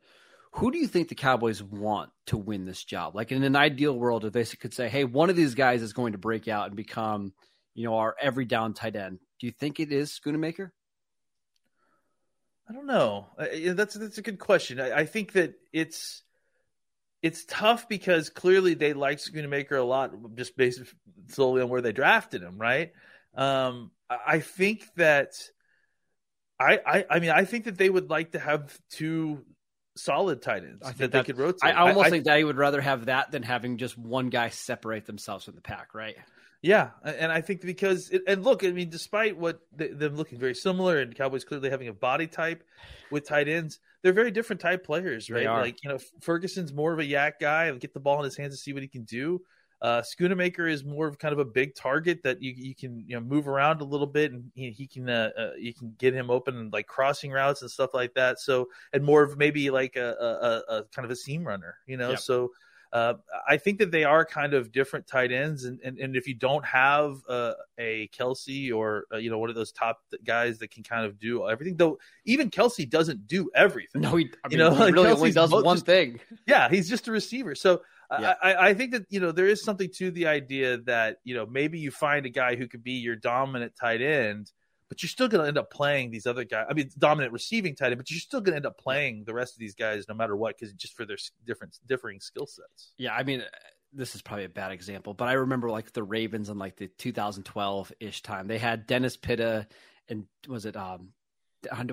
who 0.54 0.72
do 0.72 0.78
you 0.78 0.88
think 0.88 1.08
the 1.08 1.16
Cowboys 1.16 1.64
want 1.64 2.12
to 2.28 2.38
win 2.38 2.66
this 2.66 2.84
job? 2.84 3.16
Like 3.16 3.32
in 3.32 3.44
an 3.44 3.56
ideal 3.56 3.98
world, 3.98 4.26
if 4.26 4.34
they 4.34 4.44
could 4.44 4.74
say, 4.74 4.90
"Hey, 4.90 5.06
one 5.06 5.30
of 5.30 5.36
these 5.36 5.56
guys 5.56 5.82
is 5.82 5.94
going 5.94 6.12
to 6.12 6.18
break 6.18 6.48
out 6.48 6.68
and 6.68 6.76
become, 6.76 7.34
you 7.74 7.86
know, 7.86 7.96
our 7.96 8.16
every 8.20 8.46
down 8.46 8.74
tight 8.74 8.96
end," 8.96 9.20
do 9.40 9.48
you 9.48 9.54
think 9.54 9.80
it 9.80 9.92
is 9.92 10.12
Schoonmaker? 10.12 10.72
I 12.70 12.74
don't 12.74 12.88
know. 12.88 13.28
That's 13.38 13.96
that's 13.96 14.18
a 14.18 14.22
good 14.22 14.40
question. 14.40 14.80
I, 14.80 15.00
I 15.00 15.06
think 15.06 15.34
that 15.34 15.56
it's 15.74 16.24
it's 17.22 17.46
tough 17.46 17.88
because 17.88 18.30
clearly 18.30 18.74
they 18.74 18.94
like 18.94 19.20
Schoonmaker 19.20 19.78
a 19.80 19.84
lot, 19.84 20.12
just 20.36 20.58
based 20.58 20.82
solely 21.28 21.62
on 21.62 21.70
where 21.70 21.82
they 21.82 21.92
drafted 21.92 22.42
him, 22.42 22.58
right? 22.58 22.94
Um, 23.36 23.92
I 24.10 24.40
think 24.40 24.86
that 24.96 25.34
I, 26.60 26.80
I, 26.86 27.06
I 27.10 27.20
mean, 27.20 27.30
I 27.30 27.46
think 27.46 27.66
that 27.66 27.78
they 27.78 27.90
would 27.90 28.10
like 28.10 28.32
to 28.32 28.40
have 28.40 28.78
two 28.90 29.46
solid 30.04 30.42
tight 30.42 30.64
ends 30.64 30.82
I 30.84 30.88
think 30.88 30.98
that 30.98 31.12
they 31.12 31.24
could 31.24 31.38
rotate. 31.38 31.64
I, 31.64 31.74
almost 31.74 32.08
I, 32.08 32.10
think 32.10 32.28
I, 32.28 32.36
they 32.36 32.44
would 32.44 32.58
rather 32.58 32.82
have 32.82 33.06
that 33.06 33.32
than 33.32 33.44
having 33.44 33.78
just 33.78 33.98
one 33.98 34.30
guy 34.30 34.50
separate 34.50 35.06
themselves 35.06 35.46
from 35.46 35.56
the 35.56 35.62
pack, 35.62 35.94
right? 35.94 36.16
Yeah, 36.62 36.92
and 37.04 37.32
I 37.32 37.42
think 37.42 37.62
because 37.62 38.12
it, 38.12 38.22
and 38.28 38.44
look, 38.44 38.64
I 38.64 38.72
mean, 38.72 38.90
despite 38.90 39.36
what 39.36 39.62
they, 39.76 39.88
them 39.88 40.16
looking 40.16 40.38
very 40.38 40.54
similar 40.54 41.00
and 41.00 41.16
Cowboys 41.16 41.44
clearly 41.44 41.72
having 41.72 41.88
a 41.88 41.94
body 41.94 42.28
type 42.28 42.64
with 43.10 43.28
tight 43.28 43.48
ends, 43.48 43.80
they're 44.04 44.14
very 44.14 44.30
different 44.30 44.62
type 44.62 44.86
players, 44.86 45.32
right? 45.32 45.48
Like 45.48 45.84
you 45.84 45.90
know, 45.90 45.98
Ferguson's 46.20 46.72
more 46.72 46.94
of 46.94 47.00
a 47.00 47.04
YAC 47.04 47.34
guy, 47.40 47.66
and 47.66 47.80
get 47.80 47.96
the 47.96 48.00
ball 48.00 48.20
in 48.20 48.26
his 48.26 48.38
hands 48.38 48.54
to 48.54 48.62
see 48.62 48.74
what 48.74 48.84
he 48.84 48.88
can 48.88 49.06
do. 49.06 49.42
Uh, 49.82 50.02
Schoonmaker 50.02 50.70
is 50.70 50.84
more 50.84 51.08
of 51.08 51.18
kind 51.18 51.34
of 51.34 51.40
a 51.40 51.46
big 51.46 51.74
target 51.74 52.22
that 52.24 52.42
you 52.42 52.54
you 52.56 52.76
can 52.76 53.04
you 53.08 53.16
know 53.16 53.22
move 53.22 53.48
around 53.48 53.82
a 53.82 53.84
little 53.84 54.06
bit, 54.06 54.32
and 54.32 54.52
he, 54.54 54.70
he 54.70 54.86
can 54.86 55.10
uh, 55.10 55.32
uh, 55.38 55.50
you 55.58 55.74
can 55.74 55.96
get 55.98 56.14
him 56.14 56.30
open 56.30 56.56
and 56.56 56.72
like 56.72 56.86
crossing 56.86 57.32
routes 57.32 57.64
and 57.64 57.72
stuff 57.72 57.94
like 57.94 58.14
that. 58.14 58.40
So 58.40 58.70
and 58.94 59.04
more 59.04 59.24
of 59.24 59.38
maybe 59.38 59.72
like 59.72 59.96
a, 59.96 60.64
a, 60.70 60.76
a 60.76 60.84
kind 60.96 61.06
of 61.06 61.12
a 61.12 61.16
seam 61.16 61.44
runner, 61.44 61.78
you 61.88 61.98
know. 61.98 62.12
Yep. 62.12 62.20
So 62.20 62.52
uh, 62.94 63.14
I 63.48 63.58
think 63.58 63.80
that 63.80 63.90
they 63.90 64.04
are 64.04 64.26
kind 64.26 64.54
of 64.54 64.72
different 64.72 65.08
tight 65.08 65.32
ends, 65.32 65.64
and 65.64 65.80
and, 65.82 65.98
and 65.98 66.16
if 66.16 66.28
you 66.28 66.34
don't 66.34 66.66
have 66.66 67.22
uh, 67.28 67.54
a 67.78 68.10
Kelce 68.10 68.74
or 68.74 69.06
uh, 69.14 69.18
you 69.18 69.30
know 69.30 69.40
one 69.40 69.50
of 69.50 69.56
those 69.56 69.72
top 69.72 70.02
guys 70.26 70.60
that 70.60 70.72
can 70.72 70.84
kind 70.84 71.06
of 71.06 71.18
do 71.18 71.48
everything, 71.50 71.78
though 71.78 72.00
even 72.26 72.52
Kelce 72.52 72.90
doesn't 72.90 73.28
do 73.28 73.50
everything. 73.56 74.02
No, 74.02 74.16
he 74.16 74.30
I 74.44 74.50
mean, 74.50 74.52
you 74.52 74.58
know, 74.58 74.76
he 74.76 74.92
really 74.92 75.08
Kelce's 75.08 75.18
only 75.18 75.32
does 75.32 75.52
one 75.52 75.78
just, 75.78 75.86
thing. 75.86 76.20
Yeah, 76.46 76.70
he's 76.70 76.90
just 76.90 77.08
a 77.08 77.12
receiver. 77.12 77.56
So 77.56 77.82
yeah. 78.20 78.36
I, 78.42 78.70
I 78.70 78.74
think 78.74 78.92
that 78.92 79.06
you 79.10 79.20
know 79.20 79.32
there 79.32 79.48
is 79.48 79.64
something 79.64 79.90
to 79.98 80.12
the 80.12 80.28
idea 80.28 80.78
that 80.80 81.18
you 81.24 81.36
know 81.36 81.46
maybe 81.46 81.80
you 81.80 81.92
find 81.92 82.26
a 82.26 82.30
guy 82.30 82.56
who 82.56 82.68
could 82.68 82.84
be 82.84 82.94
your 82.94 83.16
dominant 83.16 83.74
tight 83.80 84.02
end 84.02 84.52
but 84.92 85.02
you're 85.02 85.08
still 85.08 85.30
going 85.30 85.42
to 85.42 85.48
end 85.48 85.58
up 85.58 85.72
playing 85.72 86.12
these 86.12 86.28
other 86.28 86.44
guys. 86.44 86.66
I 86.70 86.74
mean, 86.74 86.90
dominant 87.00 87.32
receiving 87.32 87.78
tight 87.78 87.94
end, 87.94 87.98
but 87.98 88.12
you're 88.12 88.20
still 88.20 88.42
going 88.42 88.52
to 88.52 88.56
end 88.58 88.66
up 88.66 88.78
playing 88.78 89.24
the 89.24 89.34
rest 89.34 89.56
of 89.56 89.60
these 89.60 89.74
guys 89.74 90.04
no 90.10 90.14
matter 90.14 90.36
what, 90.36 90.58
because 90.58 90.74
just 90.74 90.98
for 90.98 91.06
their 91.06 91.16
different 91.48 91.80
differing 91.88 92.20
skill 92.20 92.46
sets. 92.46 92.92
Yeah, 92.98 93.16
I 93.16 93.24
mean, 93.24 93.42
this 93.94 94.16
is 94.16 94.22
probably 94.22 94.44
a 94.44 94.50
bad 94.50 94.74
example, 94.74 95.14
but 95.14 95.30
I 95.30 95.34
remember 95.34 95.70
like 95.70 95.94
the 95.94 96.04
Ravens 96.04 96.50
in 96.50 96.58
like 96.58 96.76
the 96.76 96.88
2012 96.88 97.94
ish 98.02 98.22
time. 98.22 98.48
They 98.48 98.58
had 98.58 98.86
Dennis 98.86 99.16
Pitta 99.16 99.66
and 100.10 100.26
was 100.46 100.66
it 100.66 100.76
um 100.76 101.14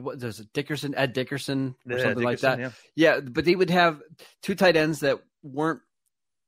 was 0.02 0.40
it 0.40 0.52
Dickerson, 0.52 0.96
Ed 0.96 1.12
Dickerson, 1.12 1.76
or 1.88 1.98
yeah, 1.98 2.02
something 2.02 2.24
Dickerson, 2.24 2.24
like 2.24 2.40
that. 2.40 2.58
Yeah. 2.58 2.70
yeah, 3.14 3.20
but 3.20 3.44
they 3.44 3.54
would 3.54 3.70
have 3.70 4.02
two 4.42 4.56
tight 4.56 4.74
ends 4.74 5.00
that 5.00 5.20
weren't 5.44 5.82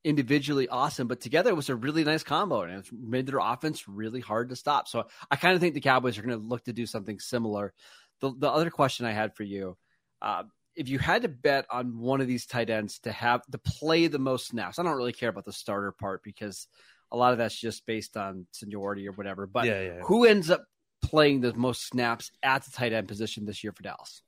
individually 0.04 0.68
awesome, 0.68 1.08
but 1.08 1.20
together 1.20 1.50
it 1.50 1.56
was 1.56 1.68
a 1.68 1.76
really 1.76 2.04
nice 2.04 2.22
combo 2.22 2.62
and 2.62 2.72
it 2.72 2.88
made 2.92 3.26
their 3.26 3.38
offense 3.40 3.86
really 3.88 4.20
hard 4.20 4.48
to 4.48 4.56
stop. 4.56 4.88
So 4.88 5.06
I 5.30 5.36
kind 5.36 5.54
of 5.54 5.60
think 5.60 5.74
the 5.74 5.80
Cowboys 5.80 6.18
are 6.18 6.22
going 6.22 6.38
to 6.38 6.46
look 6.46 6.64
to 6.64 6.72
do 6.72 6.86
something 6.86 7.18
similar. 7.18 7.72
The, 8.20 8.32
the 8.36 8.50
other 8.50 8.70
question 8.70 9.06
I 9.06 9.12
had 9.12 9.34
for 9.34 9.42
you, 9.42 9.76
uh, 10.22 10.44
if 10.74 10.88
you 10.88 10.98
had 10.98 11.22
to 11.22 11.28
bet 11.28 11.66
on 11.70 11.98
one 11.98 12.20
of 12.20 12.28
these 12.28 12.46
tight 12.46 12.70
ends 12.70 13.00
to 13.00 13.12
have 13.12 13.42
to 13.50 13.58
play 13.58 14.06
the 14.06 14.18
most 14.18 14.46
snaps, 14.46 14.78
I 14.78 14.82
don't 14.82 14.96
really 14.96 15.12
care 15.12 15.28
about 15.28 15.44
the 15.44 15.52
starter 15.52 15.92
part 15.92 16.22
because 16.22 16.66
a 17.12 17.16
lot 17.16 17.32
of 17.32 17.38
that's 17.38 17.58
just 17.58 17.84
based 17.86 18.16
on 18.16 18.46
seniority 18.52 19.08
or 19.08 19.12
whatever. 19.12 19.46
But 19.46 19.66
yeah, 19.66 19.80
yeah, 19.80 19.94
yeah. 19.94 20.00
who 20.02 20.24
ends 20.24 20.48
up 20.48 20.64
playing 21.02 21.40
the 21.40 21.52
most 21.54 21.86
snaps 21.86 22.30
at 22.42 22.64
the 22.64 22.70
tight 22.70 22.92
end 22.92 23.08
position 23.08 23.44
this 23.44 23.64
year 23.64 23.72
for 23.72 23.82
Dallas? 23.82 24.22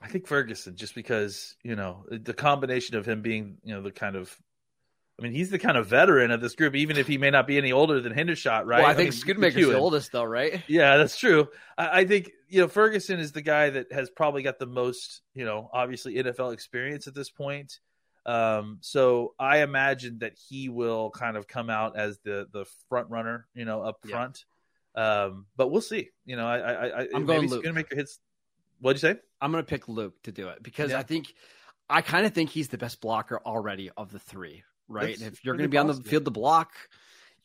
I 0.00 0.08
think 0.08 0.26
Ferguson, 0.26 0.76
just 0.76 0.94
because 0.94 1.56
you 1.62 1.76
know 1.76 2.04
the 2.10 2.34
combination 2.34 2.96
of 2.96 3.06
him 3.06 3.22
being 3.22 3.58
you 3.62 3.74
know 3.74 3.82
the 3.82 3.92
kind 3.92 4.16
of 4.16 4.36
I 5.18 5.22
mean, 5.22 5.32
he's 5.32 5.50
the 5.50 5.60
kind 5.60 5.76
of 5.76 5.86
veteran 5.86 6.32
of 6.32 6.40
this 6.40 6.56
group, 6.56 6.74
even 6.74 6.96
if 6.96 7.06
he 7.06 7.18
may 7.18 7.30
not 7.30 7.46
be 7.46 7.56
any 7.56 7.70
older 7.70 8.00
than 8.00 8.12
Hendershot, 8.12 8.66
right? 8.66 8.80
Well, 8.80 8.86
I 8.86 8.94
think 8.94 9.10
I 9.10 9.10
mean, 9.10 9.52
Schoonmaker's 9.52 9.68
the 9.68 9.78
oldest, 9.78 10.10
though, 10.10 10.24
right? 10.24 10.62
Yeah, 10.66 10.96
that's 10.96 11.16
true. 11.16 11.48
I, 11.78 12.00
I, 12.00 12.04
think 12.04 12.32
you 12.48 12.60
know 12.60 12.68
Ferguson 12.68 13.20
is 13.20 13.30
the 13.30 13.42
guy 13.42 13.70
that 13.70 13.92
has 13.92 14.10
probably 14.10 14.42
got 14.42 14.58
the 14.58 14.66
most, 14.66 15.22
you 15.32 15.44
know, 15.44 15.70
obviously 15.72 16.14
NFL 16.14 16.52
experience 16.52 17.06
at 17.06 17.14
this 17.14 17.30
point. 17.30 17.78
Um, 18.26 18.78
so 18.80 19.34
I 19.38 19.58
imagine 19.58 20.18
that 20.18 20.32
he 20.48 20.68
will 20.68 21.10
kind 21.10 21.36
of 21.36 21.46
come 21.46 21.70
out 21.70 21.96
as 21.96 22.18
the 22.24 22.48
the 22.52 22.64
front 22.88 23.10
runner, 23.10 23.46
you 23.54 23.64
know, 23.64 23.82
up 23.82 23.98
front. 24.08 24.44
Yeah. 24.96 25.24
Um, 25.24 25.46
but 25.56 25.68
we'll 25.68 25.80
see. 25.80 26.10
You 26.24 26.36
know, 26.36 26.46
I, 26.46 26.58
I, 26.58 26.86
I 27.02 27.08
I'm 27.14 27.26
going 27.26 27.48
Luke. 27.48 27.64
Schoonmaker 27.64 27.94
hits. 27.94 28.18
What'd 28.80 29.02
you 29.02 29.08
say? 29.12 29.20
I'm 29.40 29.52
going 29.52 29.62
to 29.62 29.68
pick 29.68 29.88
Luke 29.88 30.14
to 30.24 30.32
do 30.32 30.48
it 30.48 30.62
because 30.62 30.90
yeah. 30.90 30.98
I 30.98 31.02
think 31.02 31.34
I 31.88 32.00
kind 32.00 32.26
of 32.26 32.32
think 32.32 32.50
he's 32.50 32.68
the 32.68 32.78
best 32.78 33.00
blocker 33.00 33.40
already 33.44 33.90
of 33.96 34.10
the 34.10 34.18
three, 34.18 34.64
right? 34.88 35.18
That's 35.18 35.38
if 35.38 35.44
you're 35.44 35.54
going 35.54 35.68
to 35.68 35.72
be 35.72 35.78
on 35.78 35.86
the 35.86 35.94
field 35.94 36.24
to 36.24 36.30
block, 36.30 36.72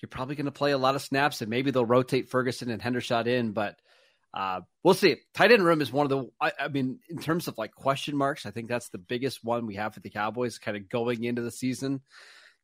you're 0.02 0.10
probably 0.10 0.36
going 0.36 0.46
to 0.46 0.52
play 0.52 0.72
a 0.72 0.78
lot 0.78 0.96
of 0.96 1.02
snaps, 1.02 1.42
and 1.42 1.50
maybe 1.50 1.72
they'll 1.72 1.86
rotate 1.86 2.30
Ferguson 2.30 2.70
and 2.70 2.82
Hendershot 2.82 3.28
in, 3.28 3.52
but 3.52 3.78
uh, 4.34 4.62
we'll 4.84 4.94
see. 4.94 5.18
Tight 5.34 5.52
end 5.52 5.66
room 5.66 5.82
is 5.82 5.92
one 5.92 6.06
of 6.06 6.10
the, 6.10 6.30
I, 6.40 6.52
I 6.60 6.68
mean, 6.68 7.00
in 7.10 7.20
terms 7.20 7.48
of 7.48 7.58
like 7.58 7.74
question 7.74 8.16
marks, 8.16 8.46
I 8.46 8.52
think 8.52 8.70
that's 8.70 8.90
the 8.90 8.98
biggest 8.98 9.44
one 9.44 9.66
we 9.66 9.76
have 9.76 9.94
for 9.94 10.00
the 10.00 10.10
Cowboys 10.10 10.60
kind 10.60 10.78
of 10.78 10.88
going 10.90 11.24
into 11.24 11.42
the 11.42 11.52
season, 11.52 12.02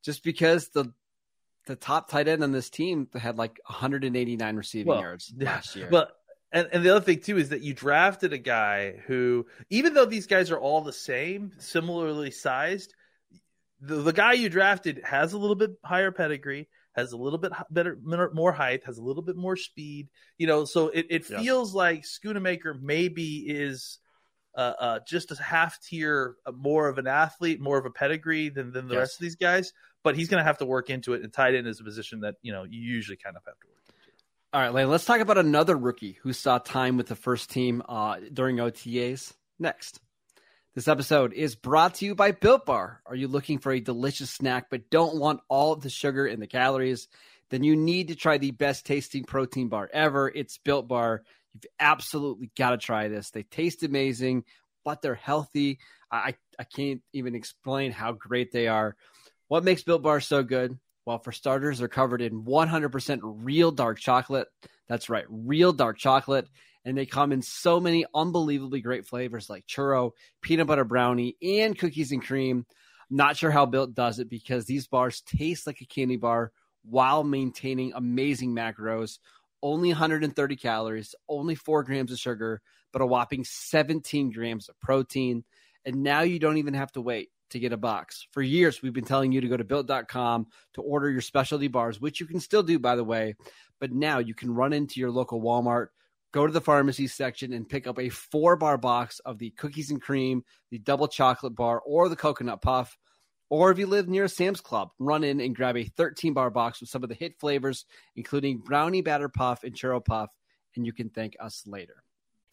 just 0.03 0.23
because 0.23 0.69
the 0.69 0.93
the 1.65 1.75
top 1.75 2.09
tight 2.09 2.27
end 2.27 2.43
on 2.43 2.51
this 2.51 2.69
team 2.69 3.07
had 3.15 3.39
like 3.39 3.59
189 3.65 4.55
receiving 4.55 4.87
Well, 4.87 5.01
yards 5.01 5.33
last 5.35 5.75
year. 5.75 5.89
Well, 5.91 6.09
and, 6.51 6.69
and 6.71 6.83
the 6.83 6.91
other 6.91 7.03
thing 7.03 7.19
too 7.19 7.37
is 7.37 7.49
that 7.49 7.61
you 7.61 7.73
drafted 7.73 8.31
a 8.31 8.37
guy 8.37 9.01
who, 9.07 9.47
even 9.71 9.95
though 9.95 10.05
these 10.05 10.27
guys 10.27 10.51
are 10.51 10.59
all 10.59 10.81
the 10.81 10.93
same, 10.93 11.51
similarly 11.57 12.29
sized, 12.29 12.93
the, 13.85 13.95
the 13.97 14.13
guy 14.13 14.33
you 14.33 14.49
drafted 14.49 15.01
has 15.03 15.33
a 15.33 15.37
little 15.37 15.55
bit 15.55 15.71
higher 15.83 16.11
pedigree, 16.11 16.67
has 16.95 17.11
a 17.11 17.17
little 17.17 17.39
bit 17.39 17.51
better, 17.69 17.97
more 18.03 18.51
height, 18.51 18.83
has 18.85 18.97
a 18.97 19.03
little 19.03 19.23
bit 19.23 19.35
more 19.35 19.55
speed. 19.55 20.09
You 20.37 20.47
know, 20.47 20.65
so 20.65 20.89
it, 20.89 21.07
it 21.09 21.29
Yeah. 21.29 21.39
feels 21.39 21.73
like 21.73 22.03
Schoonmaker 22.03 22.79
maybe 22.81 23.45
is 23.47 23.99
uh, 24.55 24.73
uh, 24.79 24.99
just 25.07 25.31
a 25.31 25.41
half 25.41 25.81
tier 25.81 26.35
uh, 26.45 26.51
more 26.53 26.87
of 26.87 26.97
an 26.97 27.07
athlete, 27.07 27.59
more 27.59 27.77
of 27.77 27.85
a 27.85 27.91
pedigree 27.91 28.49
than 28.49 28.71
than 28.71 28.87
the 28.87 28.93
Yes. 28.95 28.99
rest 28.99 29.15
of 29.15 29.21
these 29.21 29.35
guys. 29.35 29.73
But 30.03 30.15
he's 30.15 30.29
going 30.29 30.39
to 30.39 30.45
have 30.45 30.59
to 30.59 30.65
work 30.65 30.89
into 30.89 31.13
it, 31.13 31.23
and 31.23 31.33
tight 31.33 31.55
end 31.55 31.67
is 31.67 31.79
a 31.79 31.83
position 31.83 32.21
that 32.21 32.35
you 32.41 32.53
know 32.53 32.63
you 32.63 32.79
usually 32.79 33.17
kind 33.17 33.35
of 33.35 33.43
have 33.45 33.59
to 33.59 33.67
work. 33.67 33.75
All 34.53 34.61
right, 34.61 34.73
Lane, 34.73 34.89
let's 34.89 35.03
talk 35.03 35.19
about 35.19 35.37
another 35.37 35.75
rookie 35.75 36.17
who 36.21 36.31
saw 36.31 36.59
time 36.59 36.95
with 36.95 37.07
the 37.07 37.15
first 37.15 37.49
team 37.49 37.83
uh, 37.89 38.19
during 38.31 38.57
OTAs 38.57 39.33
next. 39.59 39.99
This 40.75 40.89
episode 40.89 41.31
is 41.31 41.55
brought 41.55 41.95
to 41.95 42.05
you 42.05 42.15
by 42.15 42.31
Built 42.31 42.65
Bar. 42.65 43.01
Are 43.05 43.15
you 43.15 43.29
looking 43.29 43.59
for 43.59 43.71
a 43.71 43.79
delicious 43.79 44.29
snack 44.29 44.65
but 44.69 44.89
don't 44.89 45.15
want 45.15 45.39
all 45.47 45.71
of 45.71 45.79
the 45.79 45.89
sugar 45.89 46.27
and 46.27 46.41
the 46.41 46.47
calories? 46.47 47.07
Then 47.49 47.63
you 47.63 47.77
need 47.77 48.09
to 48.09 48.15
try 48.15 48.37
the 48.37 48.51
best 48.51 48.85
tasting 48.85 49.23
protein 49.23 49.69
bar 49.69 49.89
ever. 49.93 50.27
It's 50.27 50.57
Built 50.57 50.89
Bar. 50.89 51.23
You've 51.53 51.71
absolutely 51.79 52.51
got 52.57 52.71
to 52.71 52.77
try 52.77 53.07
this. 53.07 53.29
They 53.29 53.43
taste 53.43 53.83
amazing, 53.83 54.43
but 54.83 55.01
they're 55.01 55.15
healthy. 55.15 55.79
I, 56.11 56.35
I 56.59 56.65
can't 56.65 57.01
even 57.13 57.35
explain 57.35 57.93
how 57.93 58.11
great 58.11 58.51
they 58.51 58.67
are. 58.67 58.97
What 59.47 59.63
makes 59.63 59.83
Built 59.83 60.03
Bar 60.03 60.19
so 60.19 60.43
good? 60.43 60.77
Well, 61.05 61.19
for 61.19 61.31
starters, 61.31 61.79
they're 61.79 61.87
covered 61.87 62.21
in 62.21 62.43
100% 62.43 63.19
real 63.23 63.71
dark 63.71 63.99
chocolate. 63.99 64.49
That's 64.89 65.09
right, 65.09 65.25
real 65.29 65.71
dark 65.71 65.97
chocolate. 65.97 66.49
And 66.85 66.97
they 66.97 67.07
come 67.07 67.31
in 67.31 67.41
so 67.41 67.79
many 67.79 68.05
unbelievably 68.13 68.81
great 68.81 69.07
flavors 69.07 69.49
like 69.49 69.65
churro, 69.65 70.11
peanut 70.41 70.67
butter 70.67 70.85
brownie, 70.85 71.35
and 71.41 71.77
cookies 71.77 72.11
and 72.11 72.23
cream. 72.23 72.65
Not 73.09 73.37
sure 73.37 73.51
how 73.51 73.65
Built 73.65 73.95
does 73.95 74.19
it 74.19 74.29
because 74.29 74.65
these 74.65 74.87
bars 74.87 75.21
taste 75.21 75.67
like 75.67 75.81
a 75.81 75.85
candy 75.85 76.17
bar 76.17 76.51
while 76.83 77.23
maintaining 77.23 77.93
amazing 77.93 78.53
macros. 78.53 79.19
Only 79.63 79.89
130 79.89 80.55
calories, 80.55 81.15
only 81.27 81.55
four 81.55 81.83
grams 81.83 82.11
of 82.11 82.19
sugar, 82.19 82.61
but 82.93 83.01
a 83.01 83.05
whopping 83.05 83.43
17 83.43 84.31
grams 84.31 84.69
of 84.69 84.79
protein. 84.79 85.43
And 85.85 86.03
now 86.03 86.21
you 86.21 86.39
don't 86.39 86.57
even 86.57 86.75
have 86.75 86.91
to 86.93 87.01
wait 87.01 87.29
to 87.51 87.59
get 87.59 87.73
a 87.73 87.77
box. 87.77 88.27
For 88.31 88.41
years, 88.41 88.81
we've 88.81 88.93
been 88.93 89.05
telling 89.05 89.31
you 89.31 89.41
to 89.41 89.47
go 89.47 89.57
to 89.57 89.63
built.com 89.63 90.47
to 90.73 90.81
order 90.81 91.09
your 91.09 91.21
specialty 91.21 91.67
bars, 91.67 91.99
which 91.99 92.19
you 92.19 92.25
can 92.25 92.39
still 92.39 92.63
do, 92.63 92.79
by 92.79 92.95
the 92.95 93.03
way. 93.03 93.35
But 93.79 93.91
now 93.91 94.19
you 94.19 94.33
can 94.33 94.53
run 94.53 94.73
into 94.73 94.99
your 94.99 95.11
local 95.11 95.41
Walmart, 95.41 95.87
go 96.35 96.45
to 96.45 96.51
the 96.51 96.59
pharmacy 96.59 97.07
section, 97.07 97.53
and 97.53 97.67
pick 97.67 97.87
up 97.87 97.97
a 97.97 98.09
four 98.09 98.57
bar 98.57 98.77
box 98.77 99.19
of 99.19 99.39
the 99.39 99.51
cookies 99.51 99.89
and 99.89 100.01
cream, 100.01 100.43
the 100.69 100.77
double 100.77 101.07
chocolate 101.07 101.55
bar, 101.55 101.81
or 101.85 102.09
the 102.09 102.15
coconut 102.15 102.61
puff. 102.61 102.97
Or 103.49 103.71
if 103.71 103.79
you 103.79 103.87
live 103.87 104.09
near 104.09 104.25
a 104.25 104.29
Sam's 104.29 104.59
Club, 104.59 104.89
run 104.99 105.23
in 105.23 105.39
and 105.39 105.55
grab 105.55 105.77
a 105.77 105.85
13 105.85 106.33
bar 106.33 106.49
box 106.49 106.81
with 106.81 106.89
some 106.89 107.03
of 107.03 107.09
the 107.09 107.15
hit 107.15 107.39
flavors, 107.39 107.85
including 108.17 108.57
brownie 108.57 109.01
batter 109.01 109.29
puff 109.29 109.63
and 109.63 109.73
churro 109.73 110.03
puff, 110.03 110.29
and 110.75 110.85
you 110.85 110.91
can 110.91 111.09
thank 111.09 111.37
us 111.39 111.63
later. 111.65 112.03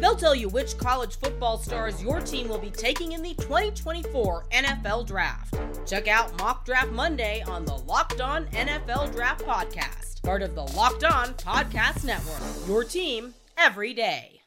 They'll 0.00 0.16
tell 0.16 0.34
you 0.34 0.48
which 0.48 0.78
college 0.78 1.16
football 1.16 1.58
stars 1.58 2.02
your 2.02 2.20
team 2.20 2.48
will 2.48 2.58
be 2.58 2.70
taking 2.70 3.12
in 3.12 3.22
the 3.22 3.34
2024 3.34 4.46
NFL 4.52 5.06
Draft. 5.06 5.54
Check 5.86 6.06
out 6.06 6.38
Mock 6.38 6.64
Draft 6.64 6.92
Monday 6.92 7.42
on 7.46 7.64
the 7.64 7.74
Locked 7.74 8.20
On 8.20 8.46
NFL 8.46 9.12
Draft 9.12 9.44
Podcast, 9.44 10.22
part 10.22 10.42
of 10.42 10.54
the 10.54 10.62
Locked 10.62 11.04
On 11.04 11.34
Podcast 11.34 12.04
Network. 12.04 12.68
Your 12.68 12.84
team 12.84 13.34
every 13.56 13.92
day. 13.92 14.40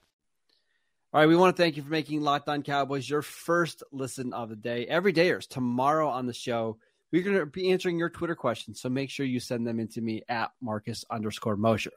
All 1.13 1.19
right, 1.19 1.27
we 1.27 1.35
want 1.35 1.55
to 1.55 1.61
thank 1.61 1.75
you 1.75 1.83
for 1.83 1.89
making 1.89 2.21
Locked 2.21 2.47
On 2.47 2.63
Cowboys 2.63 3.09
your 3.09 3.21
first 3.21 3.83
listen 3.91 4.31
of 4.31 4.47
the 4.47 4.55
day. 4.55 4.85
Every 4.87 5.11
day 5.11 5.29
dayers 5.29 5.45
tomorrow 5.45 6.07
on 6.07 6.25
the 6.25 6.33
show, 6.33 6.77
we're 7.11 7.23
going 7.23 7.37
to 7.37 7.45
be 7.45 7.71
answering 7.71 7.99
your 7.99 8.09
Twitter 8.09 8.35
questions. 8.35 8.79
So 8.79 8.87
make 8.87 9.09
sure 9.09 9.25
you 9.25 9.41
send 9.41 9.67
them 9.67 9.81
into 9.81 9.99
me 9.99 10.23
at 10.29 10.51
Marcus 10.61 11.03
underscore 11.11 11.57
Mosher. 11.57 11.91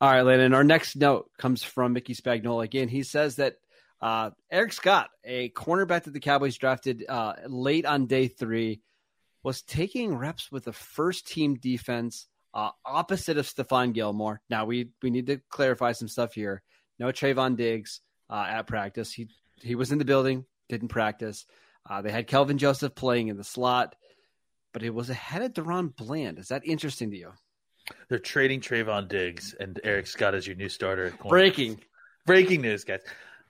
All 0.00 0.10
right, 0.10 0.22
Landon. 0.22 0.54
Our 0.54 0.62
next 0.62 0.94
note 0.94 1.28
comes 1.38 1.64
from 1.64 1.92
Mickey 1.92 2.14
Spagnola. 2.14 2.64
Again, 2.64 2.86
he 2.86 3.02
says 3.02 3.36
that 3.36 3.56
uh, 4.00 4.30
Eric 4.50 4.72
Scott, 4.72 5.10
a 5.24 5.50
cornerback 5.50 6.04
that 6.04 6.12
the 6.12 6.20
Cowboys 6.20 6.56
drafted 6.56 7.04
uh, 7.08 7.32
late 7.48 7.84
on 7.84 8.06
day 8.06 8.28
three, 8.28 8.80
was 9.42 9.62
taking 9.62 10.14
reps 10.14 10.52
with 10.52 10.64
the 10.64 10.72
first 10.72 11.26
team 11.26 11.56
defense 11.56 12.28
uh, 12.54 12.70
opposite 12.86 13.38
of 13.38 13.46
Stephon 13.46 13.92
Gilmore. 13.92 14.40
Now 14.48 14.66
we 14.66 14.90
we 15.02 15.10
need 15.10 15.26
to 15.26 15.40
clarify 15.50 15.92
some 15.92 16.08
stuff 16.08 16.32
here. 16.32 16.62
No 17.00 17.06
Trevon 17.08 17.56
Diggs 17.56 18.00
uh, 18.30 18.46
at 18.48 18.68
practice. 18.68 19.12
He 19.12 19.28
he 19.62 19.74
was 19.74 19.90
in 19.90 19.98
the 19.98 20.04
building, 20.04 20.44
didn't 20.68 20.88
practice. 20.88 21.44
Uh, 21.88 22.02
they 22.02 22.12
had 22.12 22.28
Kelvin 22.28 22.58
Joseph 22.58 22.94
playing 22.94 23.28
in 23.28 23.36
the 23.36 23.44
slot, 23.44 23.96
but 24.72 24.84
it 24.84 24.94
was 24.94 25.10
ahead 25.10 25.42
of 25.42 25.54
DaRon 25.54 25.96
Bland. 25.96 26.38
Is 26.38 26.48
that 26.48 26.66
interesting 26.66 27.10
to 27.10 27.16
you? 27.16 27.32
They're 28.08 28.18
trading 28.18 28.60
Trevon 28.60 29.08
Diggs 29.08 29.54
and 29.58 29.78
Eric 29.84 30.06
Scott 30.06 30.34
as 30.34 30.46
your 30.46 30.56
new 30.56 30.68
starter. 30.68 31.12
Breaking. 31.28 31.80
breaking 32.26 32.62
news, 32.62 32.84
guys. 32.84 33.00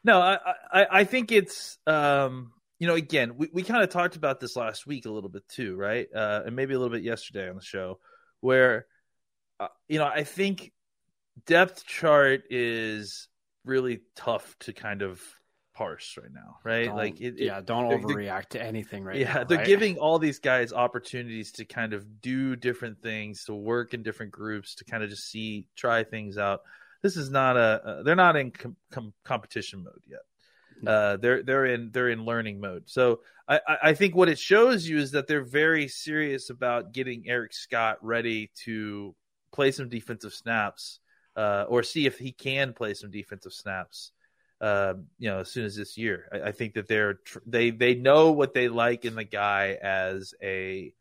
No, 0.05 0.21
I 0.21 0.39
I, 0.73 0.87
I 0.91 1.05
think 1.05 1.33
it's 1.33 1.79
um 1.87 2.53
you 2.79 2.87
know 2.87 2.95
again 2.95 3.37
we, 3.37 3.51
we 3.53 3.63
kind 3.63 3.83
of 3.83 3.91
talked 3.91 4.17
about 4.17 4.41
this 4.41 4.57
last 4.57 4.87
week 4.87 5.07
a 5.07 5.11
little 5.11 5.31
bit 5.31 5.47
too, 5.49 5.77
right? 5.77 6.07
Uh, 6.15 6.43
and 6.47 6.57
maybe 6.57 6.75
a 6.75 6.79
little 6.79 6.95
bit 6.95 7.03
yesterday 7.03 7.49
on 7.49 7.57
the 7.57 7.63
show 7.63 7.99
where 8.41 8.87
uh, 9.61 9.69
you 9.89 9.99
know 9.99 10.07
I 10.07 10.25
think 10.25 10.73
depth 11.47 11.85
chart 11.85 12.45
is 12.51 13.29
really 13.65 14.01
tough 14.17 14.57
to 14.61 14.73
kind 14.73 15.03
of 15.03 15.21
parse 15.79 16.19
right 16.21 16.33
now, 16.33 16.59
right? 16.65 16.87
Don't- 16.87 16.97
like 16.97 17.21
it, 17.21 17.35
it- 17.39 17.45
yeah, 17.47 17.61
don't 17.61 17.89
they're- 17.89 17.99
they're- 17.99 18.07
overreact 18.09 18.49
to 18.51 18.63
anything 18.63 19.05
right 19.05 19.17
yeah, 19.17 19.33
now. 19.35 19.45
they're 19.45 19.59
right? 19.59 19.67
giving 19.67 19.97
all 19.99 20.19
these 20.19 20.41
guys 20.41 20.73
opportunities 20.73 21.53
to 21.53 21.65
kind 21.65 21.93
of 21.93 22.21
do 22.21 22.57
different 22.57 23.01
things, 23.01 23.45
to 23.45 23.55
work 23.55 23.95
in 23.95 24.03
different 24.03 24.33
groups, 24.33 24.75
to 24.77 24.85
kind 24.85 25.03
of 25.05 25.09
just 25.11 25.31
see, 25.31 25.67
try 25.77 26.03
things 26.03 26.37
out. 26.37 26.63
This 27.03 27.17
is 27.17 27.31
not 27.31 27.57
a. 27.57 27.61
Uh, 27.61 28.03
they're 28.03 28.17
not 28.17 28.35
in 28.37 28.51
com- 28.51 28.77
com- 28.91 29.15
competition 29.25 29.85
mode 29.85 30.03
yet. 30.07 30.21
Uh, 30.87 31.17
they're 31.17 31.43
they're 31.45 31.67
in 31.67 31.91
they're 31.93 32.09
in 32.09 32.25
learning 32.25 32.61
mode. 32.61 32.85
So 32.87 33.21
I, 33.49 33.61
I 33.69 33.77
I 33.91 33.95
think 33.95 34.17
what 34.17 34.29
it 34.29 34.39
shows 34.39 34.89
you 34.89 34.99
is 34.99 35.13
that 35.13 35.27
they're 35.29 35.45
very 35.45 35.87
serious 35.89 36.51
about 36.51 36.93
getting 36.93 37.25
Eric 37.29 37.53
Scott 37.53 37.99
ready 38.03 38.51
to 38.65 39.15
play 39.53 39.71
some 39.71 39.89
defensive 39.89 40.33
snaps, 40.33 40.99
uh, 41.37 41.67
or 41.69 41.83
see 41.85 42.07
if 42.07 42.19
he 42.19 42.33
can 42.33 42.73
play 42.73 42.95
some 42.95 43.11
defensive 43.13 43.53
snaps 43.53 44.11
uh, 44.61 44.95
you 45.19 45.31
know, 45.31 45.41
as 45.41 45.51
soon 45.51 45.65
as 45.65 45.77
this 45.77 45.97
year. 45.97 46.29
I, 46.33 46.49
I 46.49 46.53
think 46.53 46.75
that 46.75 46.89
they're 46.89 47.15
tr- 47.15 47.39
they 47.47 47.71
they 47.71 47.95
know 47.95 48.33
what 48.33 48.55
they 48.55 48.69
like 48.69 49.05
in 49.05 49.15
the 49.15 49.25
guy 49.25 49.79
as 49.81 50.35
a 50.43 50.93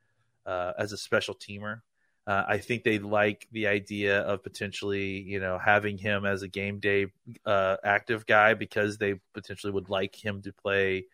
uh, 0.45 0.73
as 0.77 0.91
a 0.91 0.97
special 0.97 1.35
teamer. 1.35 1.81
Uh, 2.25 2.43
I 2.45 2.57
think 2.57 2.83
they 2.83 2.99
like 2.99 3.47
the 3.53 3.67
idea 3.67 4.19
of 4.19 4.43
potentially, 4.43 5.21
you 5.21 5.39
know, 5.39 5.57
having 5.57 5.97
him 5.97 6.25
as 6.25 6.41
a 6.41 6.47
game 6.49 6.79
day 6.79 7.07
uh, 7.45 7.77
active 7.83 8.25
guy 8.25 8.53
because 8.53 8.97
they 8.97 9.15
potentially 9.33 9.71
would 9.71 9.89
like 9.89 10.13
him 10.13 10.41
to 10.41 10.51
play, 10.51 11.05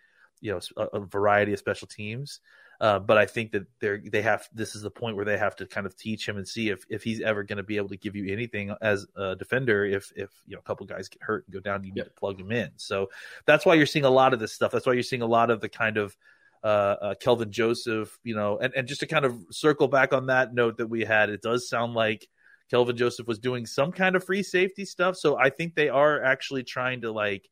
you 0.42 0.52
know, 0.52 0.60
a, 0.76 0.98
a 0.98 1.00
variety 1.02 1.54
of 1.54 1.60
special 1.60 1.88
teams. 1.88 2.40
Uh, 2.84 3.00
but 3.00 3.18
I 3.18 3.26
think 3.26 3.54
that 3.54 3.66
they're 3.80 4.04
they 4.06 4.22
have 4.24 4.46
this 4.54 4.76
is 4.76 4.82
the 4.82 4.92
point 4.92 5.16
where 5.16 5.24
they 5.24 5.38
have 5.38 5.56
to 5.56 5.66
kind 5.66 5.88
of 5.88 5.96
teach 5.96 6.28
him 6.28 6.36
and 6.36 6.46
see 6.46 6.68
if 6.68 6.86
if 6.90 7.02
he's 7.02 7.22
ever 7.22 7.42
going 7.42 7.56
to 7.56 7.64
be 7.64 7.78
able 7.78 7.88
to 7.88 7.96
give 7.96 8.14
you 8.14 8.30
anything 8.30 8.76
as 8.82 9.08
a 9.16 9.38
defender. 9.38 9.86
If 9.86 10.12
if 10.18 10.30
you 10.46 10.58
know 10.58 10.60
a 10.60 10.64
couple 10.64 10.86
guys 10.86 11.08
get 11.08 11.24
hurt 11.24 11.46
and 11.48 11.54
go 11.54 11.62
down, 11.62 11.86
you 11.86 11.94
need 11.94 12.04
to 12.04 12.10
plug 12.10 12.38
him 12.38 12.52
in. 12.52 12.72
So 12.76 13.10
that's 13.46 13.66
why 13.66 13.76
you're 13.76 13.86
seeing 13.86 14.04
a 14.04 14.10
lot 14.10 14.34
of 14.34 14.42
this 14.42 14.52
stuff. 14.52 14.74
That's 14.74 14.86
why 14.86 14.92
you're 14.92 15.04
seeing 15.04 15.22
a 15.22 15.28
lot 15.28 15.50
of 15.50 15.62
the 15.62 15.70
kind 15.70 15.96
of 15.96 16.18
uh, 16.62 16.68
uh, 17.02 17.16
Kelvin 17.16 17.54
Joseph, 17.54 18.20
you 18.22 18.36
know, 18.36 18.58
and, 18.58 18.74
and 18.76 18.86
just 18.86 19.00
to 19.00 19.08
kind 19.08 19.24
of 19.24 19.34
circle 19.50 19.88
back 19.88 20.12
on 20.12 20.26
that 20.26 20.54
note 20.54 20.76
that 20.80 20.88
we 20.88 21.06
had, 21.06 21.30
it 21.30 21.42
does 21.42 21.70
sound 21.70 21.94
like 21.94 22.28
Kelvin 22.70 22.98
Joseph 22.98 23.28
was 23.28 23.40
doing 23.40 23.66
some 23.66 23.94
kind 23.94 24.18
of 24.18 24.26
free 24.26 24.44
safety 24.44 24.84
stuff. 24.84 25.16
So 25.16 25.38
I 25.38 25.52
think 25.52 25.74
they 25.74 25.88
are 25.88 26.22
actually 26.22 26.64
trying 26.64 27.00
to 27.04 27.14
like 27.14 27.48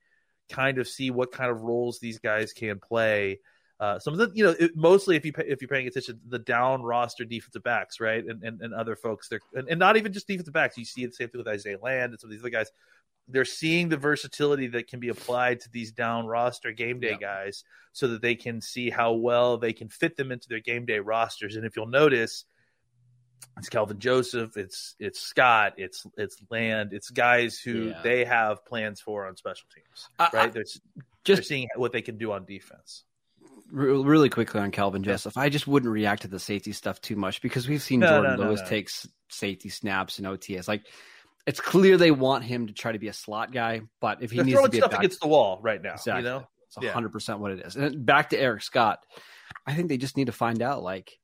kind 0.49 0.77
of 0.77 0.89
see 0.89 1.09
what 1.09 1.31
kind 1.31 1.49
of 1.49 1.61
roles 1.61 1.99
these 1.99 2.19
guys 2.19 2.51
can 2.51 2.79
play. 2.79 3.39
Uh, 3.81 3.97
some 3.97 4.13
of 4.13 4.19
the, 4.19 4.31
you 4.35 4.43
know, 4.43 4.53
it, 4.59 4.75
mostly 4.75 5.15
if 5.15 5.25
you 5.25 5.33
pay, 5.33 5.43
if 5.47 5.59
you're 5.59 5.67
paying 5.67 5.87
attention, 5.87 6.19
the 6.27 6.37
down 6.37 6.83
roster 6.83 7.25
defensive 7.25 7.63
backs, 7.63 7.99
right, 7.99 8.23
and 8.23 8.43
and, 8.43 8.61
and 8.61 8.75
other 8.75 8.95
folks, 8.95 9.27
they're 9.27 9.39
and, 9.55 9.67
and, 9.67 9.79
not 9.79 9.97
even 9.97 10.13
just 10.13 10.27
defensive 10.27 10.53
backs. 10.53 10.77
You 10.77 10.85
see 10.85 11.03
the 11.03 11.11
same 11.11 11.29
thing 11.29 11.39
with 11.39 11.47
Isaiah 11.47 11.79
Land 11.81 12.11
and 12.11 12.19
some 12.19 12.27
of 12.27 12.31
these 12.31 12.41
other 12.41 12.51
guys. 12.51 12.69
They're 13.27 13.43
seeing 13.43 13.89
the 13.89 13.97
versatility 13.97 14.67
that 14.67 14.87
can 14.87 14.99
be 14.99 15.09
applied 15.09 15.61
to 15.61 15.71
these 15.71 15.91
down 15.91 16.27
roster 16.27 16.71
game 16.71 16.99
day 16.99 17.17
yeah. 17.19 17.45
guys, 17.45 17.63
so 17.91 18.07
that 18.09 18.21
they 18.21 18.35
can 18.35 18.61
see 18.61 18.91
how 18.91 19.13
well 19.13 19.57
they 19.57 19.73
can 19.73 19.89
fit 19.89 20.15
them 20.15 20.31
into 20.31 20.47
their 20.47 20.59
game 20.59 20.85
day 20.85 20.99
rosters. 20.99 21.55
And 21.55 21.65
if 21.65 21.75
you'll 21.75 21.87
notice, 21.87 22.45
it's 23.57 23.69
Kelvin 23.69 23.97
Joseph, 23.97 24.57
it's 24.57 24.95
it's 24.99 25.19
Scott, 25.19 25.73
it's 25.77 26.05
it's 26.17 26.37
Land, 26.51 26.93
it's 26.93 27.09
guys 27.09 27.57
who 27.57 27.87
yeah. 27.87 28.01
they 28.03 28.25
have 28.25 28.63
plans 28.63 29.01
for 29.01 29.25
on 29.25 29.35
special 29.37 29.65
teams, 29.73 30.07
right? 30.31 30.53
they're 30.53 30.61
just 30.61 30.81
they're 31.25 31.41
seeing 31.41 31.67
what 31.77 31.91
they 31.91 32.03
can 32.03 32.19
do 32.19 32.31
on 32.31 32.45
defense 32.45 33.05
really 33.71 34.29
quickly 34.29 34.59
on 34.59 34.71
Kelvin 34.71 35.03
Joseph, 35.03 35.37
I 35.37 35.49
just 35.49 35.67
wouldn't 35.67 35.91
react 35.91 36.23
to 36.23 36.27
the 36.27 36.39
safety 36.39 36.73
stuff 36.73 37.01
too 37.01 37.15
much 37.15 37.41
because 37.41 37.67
we've 37.67 37.81
seen 37.81 38.01
no, 38.01 38.07
Jourdan 38.07 38.37
no, 38.37 38.43
no, 38.43 38.49
Lewis 38.49 38.61
take 38.67 38.89
safety 39.29 39.69
snaps 39.69 40.19
and 40.19 40.27
OTS. 40.27 40.67
Like 40.67 40.85
it's 41.47 41.59
clear 41.59 41.97
they 41.97 42.11
want 42.11 42.43
him 42.43 42.67
to 42.67 42.73
try 42.73 42.91
to 42.91 42.99
be 42.99 43.07
a 43.07 43.13
slot 43.13 43.51
guy, 43.51 43.81
but 43.99 44.21
if 44.21 44.31
he 44.31 44.37
They're 44.37 44.45
needs 44.45 44.61
to 44.61 44.69
be 44.69 44.77
stuff 44.77 44.91
back, 44.91 44.99
against 44.99 45.21
the 45.21 45.27
wall 45.27 45.59
right 45.61 45.81
now, 45.81 45.93
exactly. 45.93 46.23
you 46.23 46.29
know, 46.29 46.47
it's 46.77 46.93
hundred 46.93 47.11
percent 47.11 47.39
what 47.39 47.51
it 47.51 47.65
is. 47.65 47.75
And 47.75 48.05
back 48.05 48.29
to 48.29 48.39
Eric 48.39 48.63
Scott, 48.63 48.99
I 49.65 49.73
think 49.73 49.89
they 49.89 49.97
just 49.97 50.17
need 50.17 50.27
to 50.27 50.31
find 50.31 50.61
out 50.61 50.83
like 50.83 51.17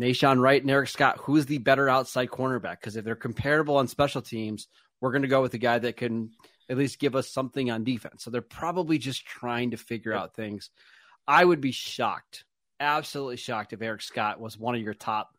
Nahshon 0.00 0.40
Wright 0.40 0.60
and 0.60 0.70
Eric 0.70 0.88
Scott, 0.88 1.18
who's 1.18 1.46
the 1.46 1.58
better 1.58 1.88
outside 1.88 2.28
cornerback? 2.28 2.80
Because 2.80 2.96
if 2.96 3.04
they're 3.04 3.14
comparable 3.14 3.76
on 3.76 3.88
special 3.88 4.22
teams, 4.22 4.68
we're 5.00 5.12
going 5.12 5.22
to 5.22 5.28
go 5.28 5.42
with 5.42 5.52
the 5.52 5.58
guy 5.58 5.78
that 5.78 5.96
can 5.96 6.30
at 6.70 6.78
least 6.78 6.98
give 6.98 7.14
us 7.14 7.28
something 7.28 7.70
on 7.70 7.84
defense. 7.84 8.24
So 8.24 8.30
they're 8.30 8.40
probably 8.40 8.98
just 8.98 9.26
trying 9.26 9.72
to 9.72 9.76
figure 9.76 10.14
out 10.14 10.34
things. 10.34 10.70
I 11.26 11.44
would 11.44 11.60
be 11.60 11.72
shocked, 11.72 12.44
absolutely 12.80 13.36
shocked, 13.36 13.72
if 13.72 13.82
Eric 13.82 14.02
Scott 14.02 14.40
was 14.40 14.58
one 14.58 14.74
of 14.74 14.80
your 14.80 14.94
top 14.94 15.30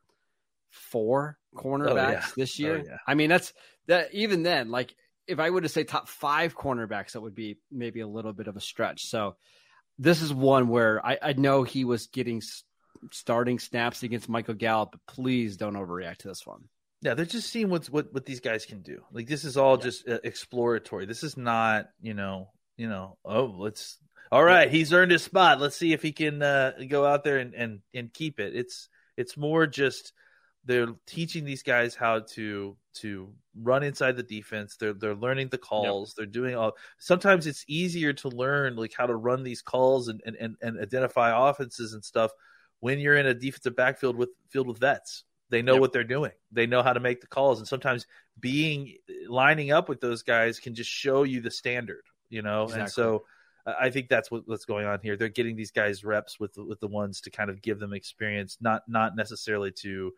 four 0.69 1.37
cornerbacks 1.55 2.07
oh, 2.07 2.11
yeah. 2.11 2.25
this 2.35 2.59
year. 2.59 2.81
Oh, 2.83 2.89
yeah. 2.89 2.97
I 3.07 3.15
mean, 3.15 3.29
that's 3.29 3.53
that. 3.87 4.13
Even 4.13 4.43
then, 4.43 4.69
like 4.69 4.95
if 5.27 5.39
I 5.39 5.49
would 5.49 5.63
to 5.63 5.69
say 5.69 5.83
top 5.83 6.07
five 6.07 6.55
cornerbacks, 6.55 7.13
that 7.13 7.21
would 7.21 7.35
be 7.35 7.57
maybe 7.71 8.01
a 8.01 8.07
little 8.07 8.33
bit 8.33 8.47
of 8.47 8.57
a 8.57 8.61
stretch. 8.61 9.03
So 9.03 9.35
this 9.99 10.21
is 10.21 10.33
one 10.33 10.67
where 10.67 11.05
I, 11.05 11.17
I 11.21 11.33
know 11.33 11.63
he 11.63 11.85
was 11.85 12.07
getting 12.07 12.41
starting 13.11 13.59
snaps 13.59 14.03
against 14.03 14.29
Michael 14.29 14.55
Gallup, 14.55 14.91
but 14.91 15.05
please 15.05 15.57
don't 15.57 15.75
overreact 15.75 16.17
to 16.19 16.27
this 16.29 16.45
one. 16.45 16.63
Yeah, 17.01 17.15
they're 17.15 17.25
just 17.25 17.49
seeing 17.49 17.69
what's 17.69 17.89
what 17.89 18.13
what 18.13 18.25
these 18.25 18.39
guys 18.39 18.65
can 18.65 18.81
do. 18.81 19.01
Like 19.11 19.27
this 19.27 19.43
is 19.43 19.57
all 19.57 19.77
yeah. 19.77 19.83
just 19.83 20.07
uh, 20.07 20.19
exploratory. 20.23 21.05
This 21.05 21.23
is 21.23 21.35
not, 21.35 21.87
you 22.01 22.13
know, 22.13 22.49
you 22.77 22.87
know, 22.87 23.17
oh, 23.25 23.53
let's 23.57 23.97
all 24.31 24.43
right, 24.43 24.69
he's 24.69 24.93
earned 24.93 25.11
his 25.11 25.23
spot. 25.23 25.59
Let's 25.59 25.75
see 25.75 25.93
if 25.93 26.01
he 26.01 26.11
can 26.11 26.41
uh, 26.41 26.73
go 26.89 27.05
out 27.05 27.23
there 27.23 27.37
and, 27.37 27.53
and 27.53 27.79
and 27.93 28.13
keep 28.13 28.39
it. 28.39 28.55
It's 28.55 28.89
it's 29.17 29.37
more 29.37 29.67
just 29.67 30.13
they're 30.65 30.87
teaching 31.05 31.45
these 31.45 31.63
guys 31.63 31.95
how 31.95 32.19
to 32.19 32.77
to 32.95 33.33
run 33.55 33.83
inside 33.83 34.15
the 34.15 34.23
defense. 34.23 34.77
They're 34.77 34.93
they're 34.93 35.15
learning 35.15 35.49
the 35.49 35.57
calls. 35.57 36.09
Yep. 36.09 36.15
They're 36.17 36.41
doing 36.41 36.55
all. 36.55 36.73
Sometimes 36.97 37.47
it's 37.47 37.65
easier 37.67 38.13
to 38.13 38.29
learn 38.29 38.75
like 38.75 38.93
how 38.95 39.05
to 39.05 39.15
run 39.15 39.43
these 39.43 39.61
calls 39.61 40.07
and 40.07 40.21
and, 40.25 40.35
and, 40.39 40.55
and 40.61 40.79
identify 40.79 41.49
offenses 41.49 41.93
and 41.93 42.03
stuff 42.03 42.31
when 42.79 42.99
you're 42.99 43.17
in 43.17 43.25
a 43.25 43.33
defensive 43.33 43.75
backfield 43.75 44.15
with 44.15 44.29
field 44.49 44.67
with 44.67 44.79
vets. 44.79 45.25
They 45.49 45.61
know 45.61 45.73
yep. 45.73 45.81
what 45.81 45.93
they're 45.93 46.03
doing. 46.03 46.31
They 46.51 46.65
know 46.65 46.81
how 46.81 46.93
to 46.93 46.99
make 46.99 47.21
the 47.21 47.27
calls, 47.27 47.59
and 47.59 47.67
sometimes 47.67 48.07
being 48.39 48.95
lining 49.27 49.71
up 49.71 49.89
with 49.89 50.01
those 50.01 50.23
guys 50.23 50.59
can 50.59 50.73
just 50.73 50.89
show 50.89 51.23
you 51.23 51.41
the 51.41 51.51
standard. 51.51 52.03
You 52.29 52.41
know, 52.41 52.63
exactly. 52.63 52.81
and 52.81 52.91
so 52.91 53.23
I 53.65 53.89
think 53.89 54.09
that's 54.09 54.29
what, 54.29 54.43
what's 54.45 54.65
going 54.65 54.85
on 54.85 54.99
here. 55.01 55.15
They're 55.15 55.29
getting 55.29 55.55
these 55.55 55.71
guys 55.71 56.03
reps 56.03 56.39
with 56.39 56.57
with 56.57 56.79
the 56.79 56.87
ones 56.87 57.21
to 57.21 57.31
kind 57.31 57.49
of 57.49 57.61
give 57.61 57.79
them 57.79 57.93
experience, 57.93 58.57
not 58.59 58.83
not 58.87 59.15
necessarily 59.15 59.71
to 59.81 60.11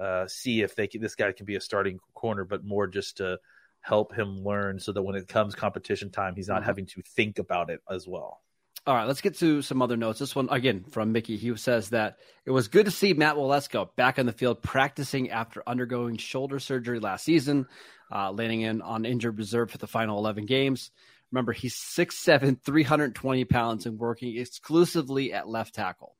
uh, 0.00 0.26
see 0.26 0.62
if 0.62 0.74
they 0.74 0.86
can, 0.86 1.00
this 1.00 1.14
guy 1.14 1.32
can 1.32 1.46
be 1.46 1.56
a 1.56 1.60
starting 1.60 1.98
corner, 2.14 2.44
but 2.44 2.64
more 2.64 2.86
just 2.86 3.18
to 3.18 3.38
help 3.80 4.14
him 4.14 4.42
learn 4.42 4.78
so 4.78 4.92
that 4.92 5.02
when 5.02 5.16
it 5.16 5.28
comes 5.28 5.54
competition 5.54 6.10
time, 6.10 6.34
he's 6.34 6.48
not 6.48 6.60
mm-hmm. 6.60 6.66
having 6.66 6.86
to 6.86 7.02
think 7.02 7.38
about 7.38 7.70
it 7.70 7.80
as 7.90 8.06
well. 8.06 8.40
All 8.84 8.94
right, 8.94 9.06
let's 9.06 9.20
get 9.20 9.36
to 9.38 9.62
some 9.62 9.80
other 9.80 9.96
notes. 9.96 10.18
This 10.18 10.34
one 10.34 10.48
again 10.50 10.84
from 10.90 11.12
Mickey. 11.12 11.36
He 11.36 11.54
says 11.56 11.90
that 11.90 12.16
it 12.44 12.50
was 12.50 12.66
good 12.66 12.86
to 12.86 12.90
see 12.90 13.14
Matt 13.14 13.36
Waletzko 13.36 13.94
back 13.94 14.18
on 14.18 14.26
the 14.26 14.32
field 14.32 14.60
practicing 14.60 15.30
after 15.30 15.62
undergoing 15.68 16.16
shoulder 16.16 16.58
surgery 16.58 16.98
last 16.98 17.24
season, 17.24 17.66
uh, 18.10 18.32
landing 18.32 18.62
in 18.62 18.82
on 18.82 19.04
injured 19.04 19.38
reserve 19.38 19.70
for 19.70 19.78
the 19.78 19.86
final 19.86 20.18
11 20.18 20.46
games. 20.46 20.90
Remember, 21.32 21.52
he's 21.52 21.74
6'7, 21.74 22.62
320 22.62 23.44
pounds 23.46 23.86
and 23.86 23.98
working 23.98 24.36
exclusively 24.36 25.32
at 25.32 25.48
left 25.48 25.74
tackle. 25.74 26.14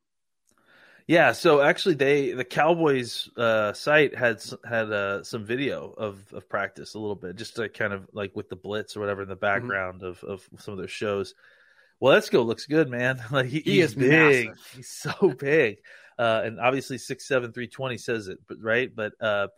Yeah, 1.06 1.32
so 1.32 1.60
actually, 1.60 1.96
they 1.96 2.32
the 2.32 2.44
Cowboys 2.44 3.28
uh, 3.36 3.72
site 3.72 4.14
had 4.14 4.42
had 4.64 4.92
uh, 4.92 5.24
some 5.24 5.44
video 5.44 5.92
of, 5.92 6.32
of 6.32 6.48
practice 6.48 6.94
a 6.94 6.98
little 6.98 7.16
bit, 7.16 7.36
just 7.36 7.56
to 7.56 7.68
kind 7.68 7.92
of 7.92 8.08
like 8.12 8.36
with 8.36 8.48
the 8.48 8.56
blitz 8.56 8.96
or 8.96 9.00
whatever 9.00 9.22
in 9.22 9.28
the 9.28 9.34
mm-hmm. 9.34 9.40
background 9.40 10.02
mm-hmm. 10.02 10.30
of, 10.30 10.42
of 10.54 10.60
some 10.60 10.72
of 10.72 10.78
their 10.78 10.88
shows. 10.88 11.34
Well, 11.98 12.14
let's 12.14 12.30
go. 12.30 12.42
Looks 12.42 12.66
good, 12.66 12.88
man. 12.88 13.20
Like 13.32 13.46
he, 13.46 13.60
he 13.60 13.80
is 13.80 13.94
big. 13.94 14.48
Massive. 14.48 14.72
He's 14.76 14.88
so 14.88 15.34
big, 15.38 15.78
uh, 16.18 16.42
and 16.44 16.60
obviously 16.60 16.98
six 16.98 17.26
seven 17.26 17.52
three 17.52 17.68
twenty 17.68 17.98
says 17.98 18.28
it, 18.28 18.38
but 18.46 18.58
right. 18.60 18.94
But 18.94 19.12
uh, 19.20 19.48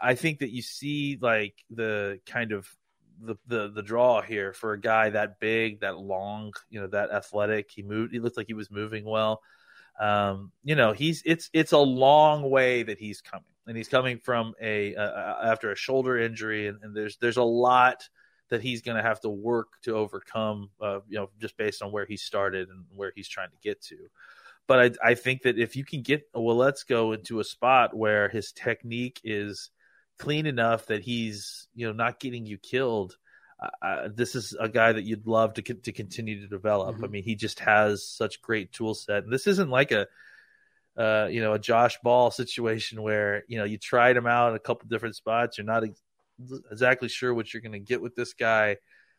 I 0.00 0.14
think 0.14 0.38
that 0.40 0.50
you 0.50 0.62
see 0.62 1.18
like 1.20 1.54
the 1.70 2.20
kind 2.24 2.52
of 2.52 2.68
the, 3.20 3.36
the 3.46 3.70
the 3.70 3.82
draw 3.82 4.22
here 4.22 4.52
for 4.52 4.72
a 4.72 4.80
guy 4.80 5.10
that 5.10 5.40
big, 5.40 5.80
that 5.80 5.98
long, 5.98 6.52
you 6.70 6.80
know, 6.80 6.86
that 6.88 7.10
athletic. 7.10 7.70
He 7.70 7.82
moved. 7.82 8.12
He 8.12 8.20
looked 8.20 8.36
like 8.36 8.46
he 8.46 8.54
was 8.54 8.70
moving 8.70 9.04
well. 9.04 9.42
Um, 9.98 10.52
you 10.62 10.74
know, 10.74 10.92
he's 10.92 11.22
it's 11.24 11.50
it's 11.52 11.72
a 11.72 11.78
long 11.78 12.48
way 12.48 12.82
that 12.84 12.98
he's 12.98 13.20
coming, 13.20 13.44
and 13.66 13.76
he's 13.76 13.88
coming 13.88 14.18
from 14.18 14.54
a 14.60 14.94
uh, 14.94 15.34
after 15.42 15.72
a 15.72 15.76
shoulder 15.76 16.18
injury, 16.18 16.68
and, 16.68 16.78
and 16.82 16.96
there's 16.96 17.16
there's 17.16 17.36
a 17.36 17.42
lot 17.42 18.08
that 18.50 18.62
he's 18.62 18.80
going 18.80 18.96
to 18.96 19.02
have 19.02 19.20
to 19.20 19.28
work 19.28 19.68
to 19.82 19.94
overcome. 19.94 20.70
Uh, 20.80 21.00
you 21.08 21.18
know, 21.18 21.30
just 21.40 21.56
based 21.56 21.82
on 21.82 21.90
where 21.90 22.06
he 22.06 22.16
started 22.16 22.68
and 22.68 22.84
where 22.94 23.12
he's 23.14 23.28
trying 23.28 23.50
to 23.50 23.58
get 23.62 23.80
to. 23.82 23.96
But 24.66 24.98
I, 25.02 25.10
I 25.10 25.14
think 25.14 25.42
that 25.42 25.58
if 25.58 25.76
you 25.76 25.84
can 25.84 26.02
get 26.02 26.28
well, 26.34 26.56
let's 26.56 26.84
go 26.84 27.12
into 27.12 27.40
a 27.40 27.44
spot 27.44 27.96
where 27.96 28.28
his 28.28 28.52
technique 28.52 29.20
is 29.24 29.70
clean 30.18 30.46
enough 30.46 30.86
that 30.86 31.02
he's 31.02 31.68
you 31.74 31.86
know 31.86 31.92
not 31.92 32.20
getting 32.20 32.46
you 32.46 32.58
killed. 32.58 33.16
Uh, 33.82 34.08
this 34.14 34.36
is 34.36 34.56
a 34.58 34.68
guy 34.68 34.92
that 34.92 35.02
you'd 35.02 35.26
love 35.26 35.54
to 35.54 35.62
to 35.62 35.92
continue 35.92 36.40
to 36.40 36.46
develop. 36.46 36.96
Mm-hmm. 36.96 37.04
I 37.04 37.08
mean, 37.08 37.24
he 37.24 37.34
just 37.34 37.60
has 37.60 38.06
such 38.06 38.42
great 38.42 38.72
tool 38.72 38.94
set, 38.94 39.24
and 39.24 39.32
this 39.32 39.46
isn't 39.46 39.70
like 39.70 39.92
a 39.92 40.06
uh, 40.96 41.28
you 41.30 41.40
know 41.40 41.54
a 41.54 41.58
Josh 41.58 41.98
Ball 42.02 42.30
situation 42.30 43.02
where 43.02 43.44
you 43.48 43.58
know 43.58 43.64
you 43.64 43.78
tried 43.78 44.16
him 44.16 44.26
out 44.26 44.50
in 44.50 44.56
a 44.56 44.60
couple 44.60 44.88
different 44.88 45.16
spots. 45.16 45.58
You're 45.58 45.64
not 45.64 45.84
ex- 45.84 46.02
exactly 46.70 47.08
sure 47.08 47.32
what 47.34 47.52
you're 47.52 47.62
going 47.62 47.72
to 47.72 47.78
get 47.78 48.02
with 48.02 48.14
this 48.14 48.32
guy 48.32 48.76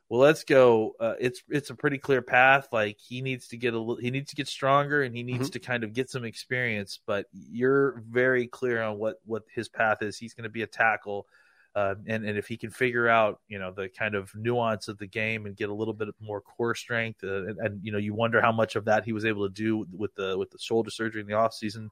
well, 0.09 0.21
let's 0.21 0.43
go. 0.43 0.95
Uh, 0.99 1.13
it's 1.19 1.43
it's 1.49 1.69
a 1.69 1.75
pretty 1.75 1.99
clear 1.99 2.23
path. 2.23 2.69
Like 2.71 2.97
he 2.99 3.21
needs 3.21 3.49
to 3.49 3.57
get 3.57 3.75
a 3.75 3.79
little, 3.79 3.97
he 3.97 4.09
needs 4.09 4.31
to 4.31 4.35
get 4.35 4.47
stronger, 4.47 5.03
and 5.03 5.15
he 5.15 5.21
needs 5.21 5.49
mm-hmm. 5.49 5.51
to 5.51 5.59
kind 5.59 5.83
of 5.83 5.93
get 5.93 6.09
some 6.09 6.25
experience. 6.25 6.99
But 7.05 7.27
you're 7.31 8.03
very 8.09 8.47
clear 8.47 8.81
on 8.81 8.97
what 8.97 9.21
what 9.25 9.43
his 9.53 9.69
path 9.69 10.01
is. 10.01 10.17
He's 10.17 10.33
going 10.33 10.45
to 10.45 10.49
be 10.49 10.63
a 10.63 10.67
tackle, 10.67 11.27
uh, 11.75 11.93
and 12.07 12.25
and 12.25 12.39
if 12.39 12.47
he 12.47 12.57
can 12.57 12.71
figure 12.71 13.07
out 13.07 13.39
you 13.47 13.59
know 13.59 13.71
the 13.71 13.87
kind 13.87 14.15
of 14.15 14.33
nuance 14.33 14.87
of 14.87 14.97
the 14.97 15.05
game 15.05 15.45
and 15.45 15.55
get 15.55 15.69
a 15.69 15.73
little 15.73 15.93
bit 15.93 16.09
more 16.19 16.41
core 16.41 16.73
strength, 16.73 17.23
uh, 17.23 17.45
and, 17.45 17.59
and, 17.59 17.85
you 17.85 17.91
know 17.91 17.99
you 17.99 18.15
wonder 18.15 18.41
how 18.41 18.51
much 18.51 18.75
of 18.75 18.85
that 18.85 19.05
he 19.05 19.13
was 19.13 19.25
able 19.25 19.47
to 19.47 19.53
do 19.53 19.85
with 19.95 20.15
the 20.15 20.35
with 20.35 20.49
the 20.49 20.57
shoulder 20.57 20.89
surgery 20.89 21.21
in 21.21 21.27
the 21.27 21.33
off 21.33 21.53
season. 21.53 21.91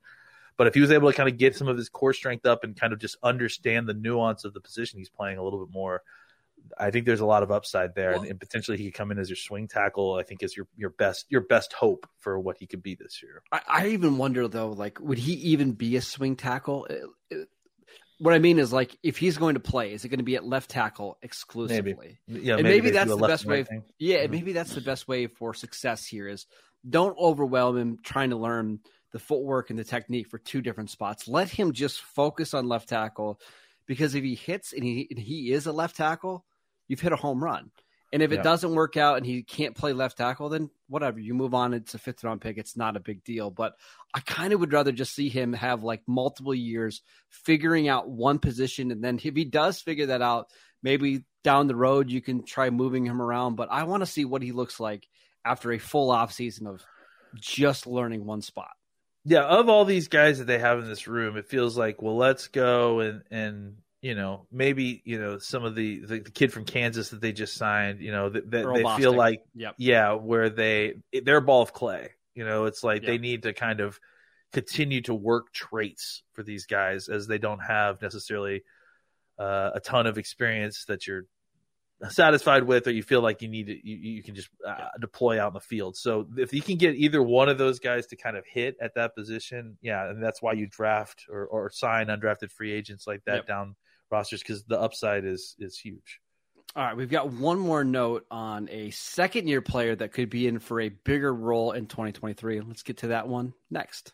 But 0.58 0.66
if 0.66 0.74
he 0.74 0.82
was 0.82 0.90
able 0.90 1.12
to 1.12 1.16
kind 1.16 1.30
of 1.30 1.38
get 1.38 1.56
some 1.56 1.68
of 1.68 1.78
his 1.78 1.88
core 1.88 2.14
strength 2.14 2.48
up 2.48 2.64
and 2.64 2.76
kind 2.76 2.92
of 2.92 2.98
just 2.98 3.16
understand 3.22 3.88
the 3.88 3.94
nuance 3.94 4.44
of 4.44 4.56
the 4.56 4.60
position 4.60 4.98
he's 4.98 5.08
playing 5.08 5.38
a 5.38 5.44
little 5.44 5.64
bit 5.64 5.72
more, 5.72 6.02
I 6.78 6.92
think 6.92 7.06
there's 7.06 7.22
a 7.22 7.26
lot 7.26 7.44
of 7.44 7.52
upside 7.52 7.96
there, 7.96 8.12
well, 8.12 8.22
and, 8.22 8.32
and, 8.32 8.40
potentially 8.40 8.78
he 8.78 8.86
could 8.86 8.94
come 8.94 9.12
in 9.12 9.20
as 9.20 9.30
your 9.30 9.36
swing 9.36 9.68
tackle. 9.68 10.16
I 10.16 10.24
think 10.24 10.44
is 10.44 10.56
your 10.56 10.68
your 10.76 10.90
best 10.90 11.26
your 11.30 11.42
best 11.42 11.74
hope 11.74 12.08
for 12.20 12.40
what 12.40 12.58
he 12.58 12.68
could 12.68 12.84
be 12.84 12.96
this 12.96 13.22
year. 13.24 13.42
I, 13.52 13.62
I 13.68 13.88
even 13.88 14.18
wonder 14.18 14.48
though, 14.48 14.70
like, 14.70 15.00
would 15.00 15.18
he 15.18 15.34
even 15.34 15.74
be 15.74 15.96
a 15.96 16.02
swing 16.02 16.36
tackle? 16.36 16.86
It, 16.86 17.04
it, 17.30 17.50
what 18.20 18.34
I 18.34 18.40
mean 18.40 18.58
is, 18.60 18.74
like, 18.74 18.98
if 19.04 19.18
he's 19.18 19.38
going 19.38 19.54
to 19.54 19.60
play, 19.60 19.94
is 19.94 20.04
it 20.04 20.10
going 20.10 20.20
to 20.20 20.24
be 20.24 20.36
at 20.36 20.44
left 20.44 20.70
tackle 20.70 21.18
exclusively? 21.22 22.20
Maybe. 22.28 22.46
Yeah, 22.46 22.56
and 22.56 22.64
maybe, 22.64 22.82
maybe 22.82 22.92
that's 22.92 23.10
the 23.10 23.18
best 23.18 23.46
way. 23.46 23.66
yeah, 24.00 24.24
mm-hmm. 24.24 24.32
maybe 24.32 24.54
that's 24.54 24.74
the 24.74 24.82
best 24.82 25.08
way 25.08 25.28
for 25.28 25.54
success 25.54 26.06
here. 26.06 26.28
Is 26.28 26.48
don't 26.88 27.18
overwhelm 27.18 27.78
him 27.78 27.98
trying 28.04 28.32
to 28.32 28.38
learn 28.38 28.80
the 29.14 29.20
footwork 29.20 29.70
and 29.70 29.80
the 29.80 29.84
technique 29.84 30.28
for 30.30 30.38
two 30.38 30.62
different 30.62 30.90
spots. 30.90 31.28
Let 31.28 31.50
him 31.50 31.72
just 31.72 32.02
focus 32.02 32.54
on 32.54 32.68
left 32.68 32.90
tackle, 32.90 33.40
because 33.88 34.16
if 34.16 34.24
he 34.24 34.36
hits 34.36 34.74
and 34.74 34.84
he 34.84 35.08
and 35.10 35.20
he 35.20 35.52
is 35.52 35.66
a 35.66 35.72
left 35.72 35.96
tackle 35.96 36.46
you've 36.88 37.02
hit 37.02 37.14
a 37.14 37.18
home 37.18 37.44
run. 37.44 37.72
And 38.14 38.24
if 38.24 38.32
it 38.32 38.38
yeah. 38.38 38.44
doesn't 38.44 38.74
work 38.74 38.96
out 38.96 39.18
and 39.18 39.26
he 39.26 39.44
can't 39.44 39.76
play 39.76 39.92
left 39.92 40.18
tackle, 40.18 40.48
then 40.48 40.70
whatever, 40.88 41.20
you 41.20 41.34
move 41.34 41.54
on. 41.54 41.74
It's 41.74 41.94
a 41.94 42.00
fifth 42.00 42.24
round 42.24 42.40
pick. 42.40 42.58
It's 42.58 42.78
not 42.78 42.96
a 42.96 43.02
big 43.02 43.24
deal. 43.26 43.52
But 43.52 43.74
I 44.14 44.22
kind 44.22 44.54
of 44.54 44.62
would 44.62 44.72
rather 44.72 44.94
just 44.94 45.14
see 45.14 45.28
him 45.28 45.52
have 45.52 45.84
like 45.84 46.04
multiple 46.08 46.56
years 46.56 47.02
figuring 47.30 47.90
out 47.90 48.10
one 48.10 48.40
position. 48.40 48.92
And 48.92 49.04
then 49.04 49.20
if 49.22 49.36
he 49.36 49.44
does 49.44 49.82
figure 49.82 50.06
that 50.06 50.22
out, 50.22 50.48
maybe 50.82 51.26
down 51.44 51.68
the 51.68 51.76
road 51.76 52.10
you 52.10 52.22
can 52.22 52.46
try 52.46 52.70
moving 52.70 53.06
him 53.06 53.22
around, 53.22 53.56
but 53.56 53.70
I 53.70 53.84
want 53.84 54.04
to 54.04 54.08
see 54.08 54.24
what 54.24 54.42
he 54.42 54.54
looks 54.54 54.80
like 54.80 55.06
after 55.44 55.74
a 55.74 55.78
full 55.78 56.10
off 56.10 56.32
season 56.32 56.66
of 56.66 56.82
just 57.36 57.88
learning 57.88 58.26
one 58.26 58.42
spot. 58.42 58.72
Yeah, 59.30 59.44
of 59.44 59.68
all 59.68 59.84
these 59.84 60.08
guys 60.08 60.40
that 60.40 60.46
they 60.46 60.58
have 60.60 60.80
in 60.80 60.88
this 60.88 61.06
room, 61.06 61.36
it 61.36 61.48
feels 61.50 61.78
like 61.78 62.02
well, 62.02 62.16
let's 62.16 62.48
go 62.48 63.02
and 63.02 63.24
and 63.30 63.76
you 64.02 64.16
know 64.16 64.48
maybe 64.54 65.02
you 65.04 65.20
know 65.20 65.38
some 65.38 65.66
of 65.66 65.76
the 65.76 66.00
the, 66.00 66.20
the 66.20 66.32
kid 66.32 66.54
from 66.54 66.64
Kansas 66.64 67.10
that 67.10 67.20
they 67.20 67.34
just 67.34 67.56
signed, 67.56 68.00
you 68.00 68.14
know 68.14 68.30
that, 68.30 68.50
that 68.52 68.74
they 68.74 68.86
feel 68.96 69.12
like 69.14 69.42
Yep. 69.54 69.76
yeah, 69.78 70.14
where 70.14 70.50
they 70.50 70.96
they're 71.24 71.38
a 71.38 71.42
ball 71.42 71.62
of 71.62 71.74
clay. 71.74 72.12
You 72.36 72.46
know, 72.46 72.66
it's 72.66 72.86
like 72.86 73.02
Yeah. 73.02 73.08
they 73.08 73.18
need 73.18 73.44
to 73.44 73.52
kind 73.52 73.82
of 73.82 74.00
continue 74.54 75.02
to 75.02 75.14
work 75.14 75.52
traits 75.52 76.24
for 76.32 76.42
these 76.42 76.66
guys 76.66 77.10
as 77.10 77.28
they 77.28 77.38
don't 77.38 77.60
have 77.60 78.02
necessarily 78.02 78.64
uh, 79.38 79.72
a 79.76 79.82
ton 79.82 80.08
of 80.08 80.18
experience 80.18 80.86
that 80.86 81.06
you're 81.06 81.26
satisfied 82.10 82.64
with 82.64 82.86
or 82.88 82.92
you 82.92 83.02
feel 83.02 83.22
like 83.22 83.42
you 83.42 83.48
need 83.48 83.66
to 83.68 83.88
you, 83.88 83.96
you 83.96 84.24
can 84.24 84.36
just 84.36 84.50
uh, 84.68 84.88
deploy 85.02 85.42
out 85.42 85.48
in 85.48 85.54
the 85.54 85.60
field 85.60 85.98
so 85.98 86.28
if 86.38 86.54
you 86.54 86.62
can 86.62 86.78
get 86.78 86.96
either 86.96 87.24
one 87.24 87.50
of 87.50 87.58
those 87.58 87.80
guys 87.80 88.06
to 88.06 88.16
kind 88.16 88.38
of 88.38 88.46
hit 88.46 88.76
at 88.80 88.94
that 88.94 89.16
position 89.16 89.78
yeah 89.82 90.10
and 90.10 90.22
that's 90.22 90.42
why 90.42 90.54
you 90.54 90.68
draft 90.68 91.26
or, 91.30 91.48
or 91.48 91.70
sign 91.72 92.08
undrafted 92.08 92.52
free 92.52 92.72
agents 92.72 93.08
like 93.08 93.24
that 93.26 93.38
Yep. 93.38 93.48
down 93.48 93.76
rosters 94.12 94.42
because 94.42 94.64
the 94.66 94.80
upside 94.80 95.26
is 95.26 95.56
is 95.60 95.78
huge 95.78 96.20
All 96.76 96.84
right, 96.84 96.96
we've 96.96 97.10
got 97.10 97.32
one 97.34 97.58
more 97.58 97.84
note 97.84 98.26
on 98.30 98.70
a 98.70 98.92
second 98.92 99.48
year 99.48 99.62
player 99.62 99.96
that 99.96 100.12
could 100.12 100.30
be 100.30 100.48
in 100.48 100.60
for 100.60 100.80
a 100.82 100.90
bigger 100.90 101.34
role 101.34 101.72
in 101.72 101.88
2023. 101.88 102.62
Let's 102.62 102.84
get 102.84 102.98
to 102.98 103.08
that 103.08 103.28
one 103.28 103.54
next. 103.72 104.14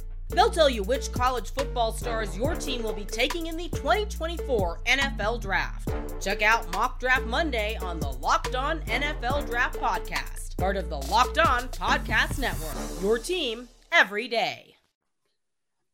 They'll 0.33 0.49
tell 0.49 0.69
you 0.69 0.83
which 0.83 1.11
college 1.11 1.51
football 1.53 1.91
stars 1.91 2.37
your 2.37 2.55
team 2.55 2.83
will 2.83 2.93
be 2.93 3.05
taking 3.05 3.47
in 3.47 3.57
the 3.57 3.69
2024 3.69 4.79
NFL 4.85 5.41
Draft. 5.41 5.93
Check 6.21 6.41
out 6.41 6.71
Mock 6.73 6.99
Draft 6.99 7.25
Monday 7.25 7.77
on 7.81 7.99
the 7.99 8.11
Locked 8.11 8.55
On 8.55 8.79
NFL 8.81 9.47
Draft 9.47 9.79
Podcast, 9.79 10.57
part 10.57 10.77
of 10.77 10.89
the 10.89 10.97
Locked 10.97 11.39
On 11.39 11.63
Podcast 11.69 12.39
Network. 12.39 13.01
Your 13.01 13.17
team 13.17 13.67
every 13.91 14.27
day. 14.27 14.75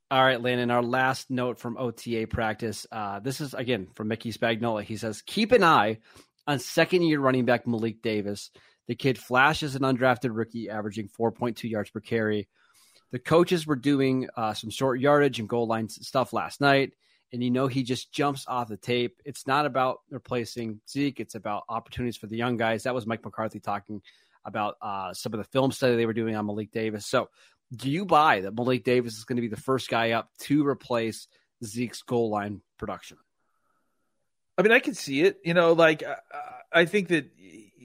All 0.09 0.23
right, 0.23 0.41
Landon, 0.41 0.71
our 0.71 0.83
last 0.83 1.29
note 1.29 1.59
from 1.59 1.75
OTA 1.77 2.27
practice. 2.27 2.87
Uh, 2.89 3.19
this 3.19 3.41
is, 3.41 3.53
again, 3.53 3.87
from 3.93 4.07
Mickey 4.07 4.31
Spagnola. 4.31 4.83
He 4.83 4.95
says, 4.95 5.21
Keep 5.21 5.51
an 5.51 5.63
eye 5.65 5.97
on 6.45 6.59
second 6.59 7.01
year 7.01 7.19
running 7.19 7.43
back 7.43 7.67
Malik 7.67 8.01
Davis. 8.01 8.51
The 8.87 8.95
kid 8.95 9.17
flashes 9.17 9.75
an 9.75 9.81
undrafted 9.81 10.29
rookie, 10.33 10.69
averaging 10.69 11.09
4.2 11.09 11.69
yards 11.69 11.89
per 11.89 11.99
carry. 11.99 12.47
The 13.11 13.19
coaches 13.19 13.65
were 13.65 13.75
doing 13.75 14.27
uh, 14.35 14.53
some 14.53 14.69
short 14.69 14.99
yardage 14.99 15.39
and 15.39 15.47
goal 15.47 15.67
line 15.67 15.89
stuff 15.89 16.33
last 16.33 16.59
night, 16.59 16.93
and 17.31 17.43
you 17.43 17.51
know 17.51 17.67
he 17.67 17.83
just 17.83 18.11
jumps 18.11 18.45
off 18.47 18.67
the 18.67 18.77
tape. 18.77 19.21
It's 19.25 19.47
not 19.47 19.65
about 19.65 20.01
replacing 20.09 20.81
Zeke, 20.89 21.19
it's 21.19 21.35
about 21.35 21.63
opportunities 21.69 22.17
for 22.17 22.27
the 22.27 22.37
young 22.37 22.57
guys. 22.57 22.83
That 22.83 22.95
was 22.95 23.07
Mike 23.07 23.23
McCarthy 23.23 23.59
talking 23.59 24.01
about 24.43 24.75
uh, 24.81 25.13
some 25.13 25.33
of 25.33 25.37
the 25.37 25.45
film 25.45 25.71
study 25.71 25.95
they 25.95 26.05
were 26.05 26.13
doing 26.13 26.35
on 26.35 26.45
Malik 26.45 26.71
Davis. 26.71 27.05
So, 27.05 27.29
do 27.75 27.89
you 27.89 28.05
buy 28.05 28.41
that 28.41 28.55
Malik 28.55 28.83
Davis 28.83 29.17
is 29.17 29.25
going 29.25 29.35
to 29.37 29.41
be 29.41 29.47
the 29.49 29.57
first 29.57 29.89
guy 29.89 30.11
up 30.11 30.29
to 30.39 30.65
replace 30.65 31.27
Zeke's 31.63 32.01
goal 32.01 32.29
line 32.29 32.61
production? 32.77 33.17
I 34.57 34.63
mean, 34.63 34.71
I 34.71 34.79
can 34.79 34.95
see 34.95 35.21
it. 35.21 35.39
You 35.43 35.53
know, 35.53 35.73
like 35.73 36.03
I, 36.03 36.15
I 36.71 36.85
think 36.85 37.09
that 37.09 37.29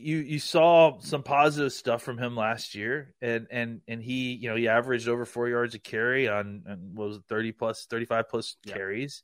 you 0.03 0.19
you 0.19 0.39
saw 0.39 0.99
some 1.01 1.23
positive 1.23 1.73
stuff 1.73 2.03
from 2.03 2.19
him 2.19 2.37
last 2.37 2.75
year, 2.75 3.15
and 3.23 3.47
and 3.51 3.81
and 3.89 4.03
he, 4.03 4.35
you 4.35 4.49
know, 4.49 4.57
he 4.57 4.69
averaged 4.69 5.09
over 5.09 5.25
four 5.25 5.49
yards 5.49 5.75
a 5.75 5.79
carry 5.79 6.29
on, 6.29 6.93
was 6.95 7.17
it, 7.17 7.23
thirty 7.29 7.53
plus, 7.53 7.87
thirty 7.87 8.05
five 8.05 8.29
plus 8.29 8.57
Yep. 8.65 8.77
carries. 8.77 9.23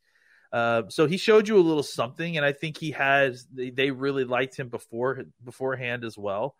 Uh, 0.50 0.82
so 0.88 1.06
he 1.06 1.18
showed 1.18 1.46
you 1.46 1.58
a 1.58 1.60
little 1.60 1.82
something, 1.82 2.36
and 2.36 2.46
I 2.46 2.52
think 2.52 2.78
he 2.78 2.92
has. 2.92 3.46
They, 3.52 3.70
they 3.70 3.90
really 3.90 4.24
liked 4.24 4.56
him 4.56 4.68
before 4.68 5.24
beforehand 5.44 6.04
as 6.04 6.16
well. 6.16 6.54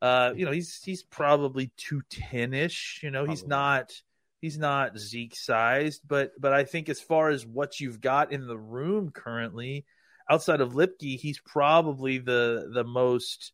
Uh, 0.00 0.32
you 0.34 0.46
know, 0.46 0.52
he's 0.52 0.80
he's 0.82 1.02
probably 1.02 1.70
two 1.76 2.02
ten 2.08 2.54
ish. 2.54 3.00
You 3.02 3.10
know, 3.10 3.24
he's 3.24 3.46
not 3.46 3.92
he's 4.40 4.58
not 4.58 4.98
Zeke 4.98 5.36
sized, 5.36 6.02
but 6.06 6.32
but 6.38 6.52
I 6.52 6.64
think 6.64 6.88
as 6.88 7.00
far 7.00 7.30
as 7.30 7.46
what 7.46 7.80
you've 7.80 8.00
got 8.00 8.32
in 8.32 8.46
the 8.46 8.58
room 8.58 9.10
currently, 9.10 9.84
outside 10.30 10.60
of 10.60 10.72
Luepke, 10.72 11.18
he's 11.18 11.40
probably 11.40 12.18
the 12.18 12.70
the 12.72 12.84
most 12.84 13.52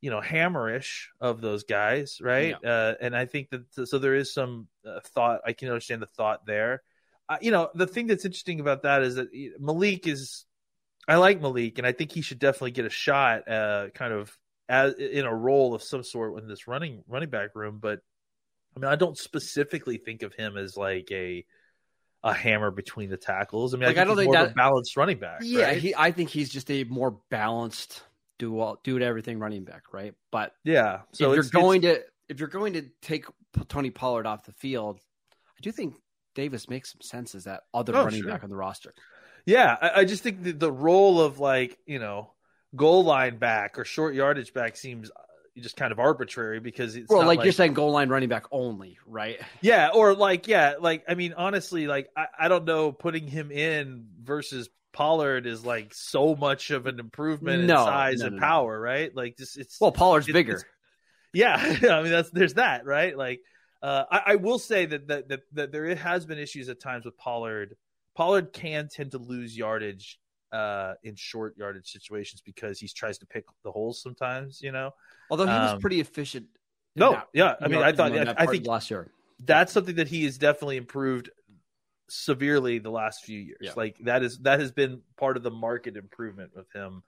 you 0.00 0.10
know 0.10 0.20
hammerish 0.20 1.06
of 1.20 1.40
those 1.40 1.64
guys, 1.64 2.18
right? 2.20 2.54
Uh, 2.64 2.94
and 3.00 3.16
I 3.16 3.26
think 3.26 3.50
that 3.50 3.88
so 3.88 3.98
there 3.98 4.14
is 4.14 4.34
some 4.34 4.68
uh, 4.86 5.00
thought. 5.14 5.40
I 5.46 5.52
can 5.52 5.68
understand 5.68 6.02
the 6.02 6.06
thought 6.06 6.44
there. 6.44 6.82
Uh, 7.28 7.38
you 7.40 7.50
know, 7.50 7.70
the 7.74 7.86
thing 7.86 8.08
that's 8.08 8.24
interesting 8.24 8.60
about 8.60 8.82
that 8.82 9.02
is 9.02 9.14
that 9.14 9.28
Malik 9.58 10.06
is. 10.06 10.44
I 11.08 11.16
like 11.16 11.40
Malik, 11.40 11.78
and 11.78 11.86
I 11.86 11.92
think 11.92 12.12
he 12.12 12.22
should 12.22 12.38
definitely 12.38 12.70
get 12.72 12.84
a 12.84 12.90
shot, 12.90 13.48
uh, 13.48 13.88
kind 13.92 14.12
of 14.12 14.36
as 14.68 14.94
in 14.94 15.24
a 15.24 15.34
role 15.34 15.74
of 15.74 15.82
some 15.82 16.04
sort 16.04 16.40
in 16.40 16.48
this 16.48 16.68
running 16.68 17.02
running 17.08 17.30
back 17.30 17.54
room. 17.54 17.78
But 17.80 18.00
I 18.76 18.80
mean, 18.80 18.90
I 18.90 18.96
don't 18.96 19.18
specifically 19.18 19.98
think 19.98 20.22
of 20.22 20.34
him 20.34 20.56
as 20.56 20.76
like 20.76 21.08
a 21.10 21.44
a 22.24 22.32
hammer 22.32 22.70
between 22.70 23.10
the 23.10 23.16
tackles. 23.16 23.74
I 23.74 23.78
mean, 23.78 23.88
Like, 23.88 23.98
I, 23.98 24.02
I 24.02 24.04
don't 24.04 24.16
he's 24.16 24.24
think 24.26 24.32
more 24.34 24.42
of 24.42 24.48
that- 24.48 24.52
a 24.52 24.56
balanced 24.56 24.96
running 24.96 25.18
back. 25.18 25.40
Yeah, 25.42 25.64
right? 25.66 25.78
he. 25.78 25.94
I 25.96 26.12
think 26.12 26.30
he's 26.30 26.48
just 26.50 26.70
a 26.70 26.84
more 26.84 27.18
balanced, 27.30 28.02
do 28.38 28.58
all, 28.60 28.78
do 28.84 28.96
it 28.96 29.02
everything 29.02 29.38
running 29.38 29.64
back, 29.64 29.92
right? 29.92 30.14
But 30.30 30.52
yeah. 30.64 31.00
So 31.12 31.32
if 31.32 31.36
you're 31.36 31.62
going 31.62 31.82
to 31.82 32.00
if 32.28 32.38
you're 32.38 32.48
going 32.48 32.74
to 32.74 32.82
take 33.02 33.26
Tony 33.68 33.90
Pollard 33.90 34.26
off 34.26 34.44
the 34.44 34.52
field, 34.52 35.00
I 35.32 35.60
do 35.62 35.72
think 35.72 35.96
Davis 36.34 36.68
makes 36.70 36.92
some 36.92 37.00
sense 37.02 37.34
as 37.34 37.44
that 37.44 37.62
other 37.74 37.94
Oh, 37.96 38.04
running 38.04 38.22
sure. 38.22 38.30
back 38.30 38.44
on 38.44 38.50
the 38.50 38.56
roster. 38.56 38.94
Yeah, 39.44 39.76
I, 39.80 40.00
I 40.00 40.04
just 40.04 40.22
think 40.22 40.58
the 40.60 40.70
role 40.72 41.20
of 41.20 41.38
like 41.40 41.76
you 41.86 41.98
know 41.98 42.30
goal 42.76 43.04
line 43.04 43.36
back 43.36 43.78
or 43.78 43.84
short 43.84 44.14
yardage 44.14 44.54
back 44.54 44.76
seems 44.76 45.10
just 45.58 45.76
kind 45.76 45.92
of 45.92 45.98
arbitrary 45.98 46.60
because 46.60 46.96
it's 46.96 47.10
well, 47.10 47.20
not 47.20 47.28
like, 47.28 47.42
you're 47.44 47.52
saying, 47.52 47.74
goal 47.74 47.90
line 47.92 48.08
running 48.08 48.28
back 48.28 48.46
only, 48.50 48.98
right? 49.06 49.38
yeah, 49.60 49.90
or 49.94 50.14
like 50.14 50.48
yeah, 50.48 50.74
like 50.80 51.04
I 51.08 51.14
mean 51.14 51.34
honestly, 51.36 51.86
like 51.86 52.08
I, 52.16 52.26
I 52.40 52.48
don't 52.48 52.64
know 52.64 52.92
putting 52.92 53.26
him 53.26 53.50
in 53.50 54.06
versus 54.22 54.68
Pollard 54.92 55.46
is 55.46 55.64
like 55.64 55.92
so 55.94 56.34
much 56.34 56.70
of 56.70 56.86
an 56.86 57.00
improvement 57.00 57.64
No, 57.64 57.80
in 57.80 57.86
size 57.86 58.20
no, 58.20 58.26
and 58.26 58.36
no, 58.36 58.40
no. 58.40 58.46
power, 58.46 58.80
right? 58.80 59.14
Like 59.14 59.36
just 59.36 59.58
it's 59.58 59.80
Well, 59.80 59.92
Pollard's 59.92 60.28
It- 60.28 60.32
bigger. 60.32 60.62
yeah, 61.32 61.56
I 61.90 62.02
mean 62.02 62.12
that's 62.12 62.30
there's 62.30 62.54
that 62.54 62.84
right. 62.86 63.16
Like 63.16 63.40
uh, 63.82 64.04
I, 64.10 64.22
I 64.26 64.36
will 64.36 64.58
say 64.58 64.86
that, 64.86 65.08
that 65.08 65.28
that 65.28 65.40
that 65.52 65.72
there 65.72 65.94
has 65.94 66.24
been 66.24 66.38
issues 66.38 66.68
at 66.68 66.80
times 66.80 67.04
with 67.04 67.16
Pollard. 67.16 67.76
Pollard 68.14 68.52
can 68.52 68.88
tend 68.88 69.12
to 69.12 69.18
lose 69.18 69.56
yardage 69.56 70.18
uh, 70.52 70.94
in 71.02 71.16
short 71.16 71.56
yardage 71.56 71.90
situations 71.90 72.42
because 72.44 72.78
he 72.78 72.88
tries 72.88 73.18
to 73.18 73.26
pick 73.26 73.44
the 73.64 73.70
holes 73.70 74.02
sometimes. 74.02 74.60
You 74.62 74.72
know. 74.72 74.90
Although 75.30 75.46
he 75.46 75.52
was 75.52 75.72
um, 75.72 75.80
pretty 75.80 76.00
efficient. 76.00 76.46
No, 76.94 77.12
that- 77.12 77.28
yeah. 77.32 77.54
I 77.60 77.68
mean, 77.68 77.82
I 77.82 77.92
thought 77.92 78.12
I, 78.12 78.34
I 78.36 78.46
think 78.46 78.66
last 78.66 78.90
year. 78.90 79.10
that's 79.44 79.72
something 79.72 79.96
that 79.96 80.08
he 80.08 80.24
has 80.24 80.38
definitely 80.38 80.76
improved 80.76 81.30
severely 82.08 82.78
the 82.78 82.90
last 82.90 83.24
few 83.24 83.38
years. 83.38 83.58
Yeah. 83.60 83.72
Like 83.76 83.96
that 84.04 84.22
is 84.22 84.38
that 84.40 84.60
has 84.60 84.70
been 84.70 85.00
part 85.16 85.36
of 85.36 85.42
the 85.42 85.50
market 85.50 85.96
improvement 85.96 86.52
with 86.54 86.70
him 86.74 87.02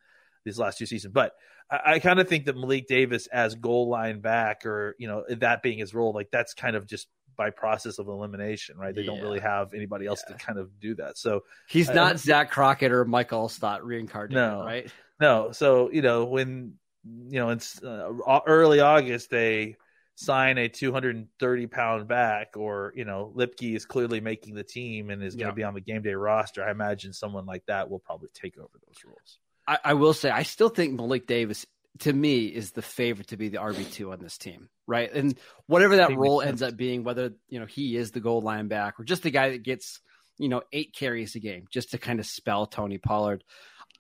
these 0.44 0.58
last 0.58 0.78
two 0.78 0.86
seasons. 0.86 1.12
But 1.12 1.32
I, 1.70 1.94
I 1.94 1.98
kind 1.98 2.20
of 2.20 2.28
think 2.28 2.46
that 2.46 2.56
Malik 2.56 2.86
Davis 2.86 3.26
as 3.26 3.54
goal 3.54 3.88
line 3.88 4.20
back, 4.20 4.64
or 4.66 4.96
you 4.98 5.08
know 5.08 5.24
that 5.28 5.62
being 5.62 5.78
his 5.78 5.94
role, 5.94 6.12
like 6.12 6.30
that's 6.30 6.54
kind 6.54 6.76
of 6.76 6.86
just 6.86 7.08
by 7.36 7.50
process 7.50 7.98
of 7.98 8.08
elimination, 8.08 8.76
right? 8.78 8.94
They 8.94 9.04
don't 9.04 9.20
really 9.20 9.40
have 9.40 9.74
anybody 9.74 10.06
else 10.06 10.22
to 10.28 10.34
kind 10.34 10.58
of 10.58 10.78
do 10.80 10.94
that. 10.96 11.18
So 11.18 11.42
He's 11.68 11.88
I- 11.90 11.94
not 11.94 12.18
Zack 12.18 12.50
Crockett 12.50 12.92
or 12.92 13.04
Mike 13.04 13.30
Alstott 13.30 13.80
reincarnated, 13.82 14.36
No. 14.36 14.64
right? 14.64 14.90
No, 15.20 15.52
so 15.52 15.90
you 15.90 16.02
know 16.02 16.24
when 16.24 16.74
you 17.04 17.38
know 17.40 17.50
in 17.50 17.60
uh, 17.84 18.40
early 18.46 18.80
August 18.80 19.30
they 19.30 19.76
sign 20.16 20.58
a 20.58 20.68
230 20.68 21.66
pound 21.66 22.08
back, 22.08 22.56
or 22.56 22.92
you 22.96 23.04
know 23.04 23.32
Luepke 23.36 23.74
is 23.76 23.84
clearly 23.86 24.20
making 24.20 24.54
the 24.54 24.64
team 24.64 25.10
and 25.10 25.22
is 25.22 25.34
going 25.34 25.46
Yeah. 25.46 25.50
to 25.50 25.54
be 25.54 25.64
on 25.64 25.74
the 25.74 25.80
game 25.80 26.02
day 26.02 26.14
roster. 26.14 26.64
I 26.64 26.70
imagine 26.70 27.12
someone 27.12 27.46
like 27.46 27.64
that 27.66 27.90
will 27.90 27.98
probably 28.00 28.28
take 28.34 28.58
over 28.58 28.70
those 28.86 29.04
roles. 29.04 29.38
I, 29.66 29.78
I 29.84 29.94
will 29.94 30.12
say, 30.12 30.30
I 30.30 30.42
still 30.42 30.68
think 30.68 30.94
Malik 30.94 31.26
Davis, 31.26 31.64
to 32.00 32.12
me, 32.12 32.46
is 32.46 32.72
the 32.72 32.82
favorite 32.82 33.28
to 33.28 33.36
be 33.36 33.48
the 33.48 33.58
RB 33.58 33.90
two 33.92 34.12
on 34.12 34.20
this 34.20 34.36
team, 34.38 34.68
right? 34.86 35.12
And 35.12 35.38
whatever 35.66 35.96
that 35.96 36.16
role 36.16 36.42
ends 36.42 36.62
up 36.62 36.76
being, 36.76 37.04
whether 37.04 37.32
you 37.48 37.60
know 37.60 37.66
he 37.66 37.96
is 37.96 38.10
the 38.10 38.20
goal 38.20 38.40
line 38.40 38.68
back 38.68 38.98
or 38.98 39.04
just 39.04 39.22
the 39.22 39.30
guy 39.30 39.50
that 39.50 39.62
gets 39.62 40.00
you 40.38 40.48
know 40.48 40.62
eight 40.72 40.94
carries 40.94 41.34
a 41.36 41.40
game, 41.40 41.66
just 41.70 41.92
to 41.92 41.98
kind 41.98 42.18
of 42.20 42.26
spell 42.26 42.66
Tony 42.66 42.98
Pollard. 42.98 43.44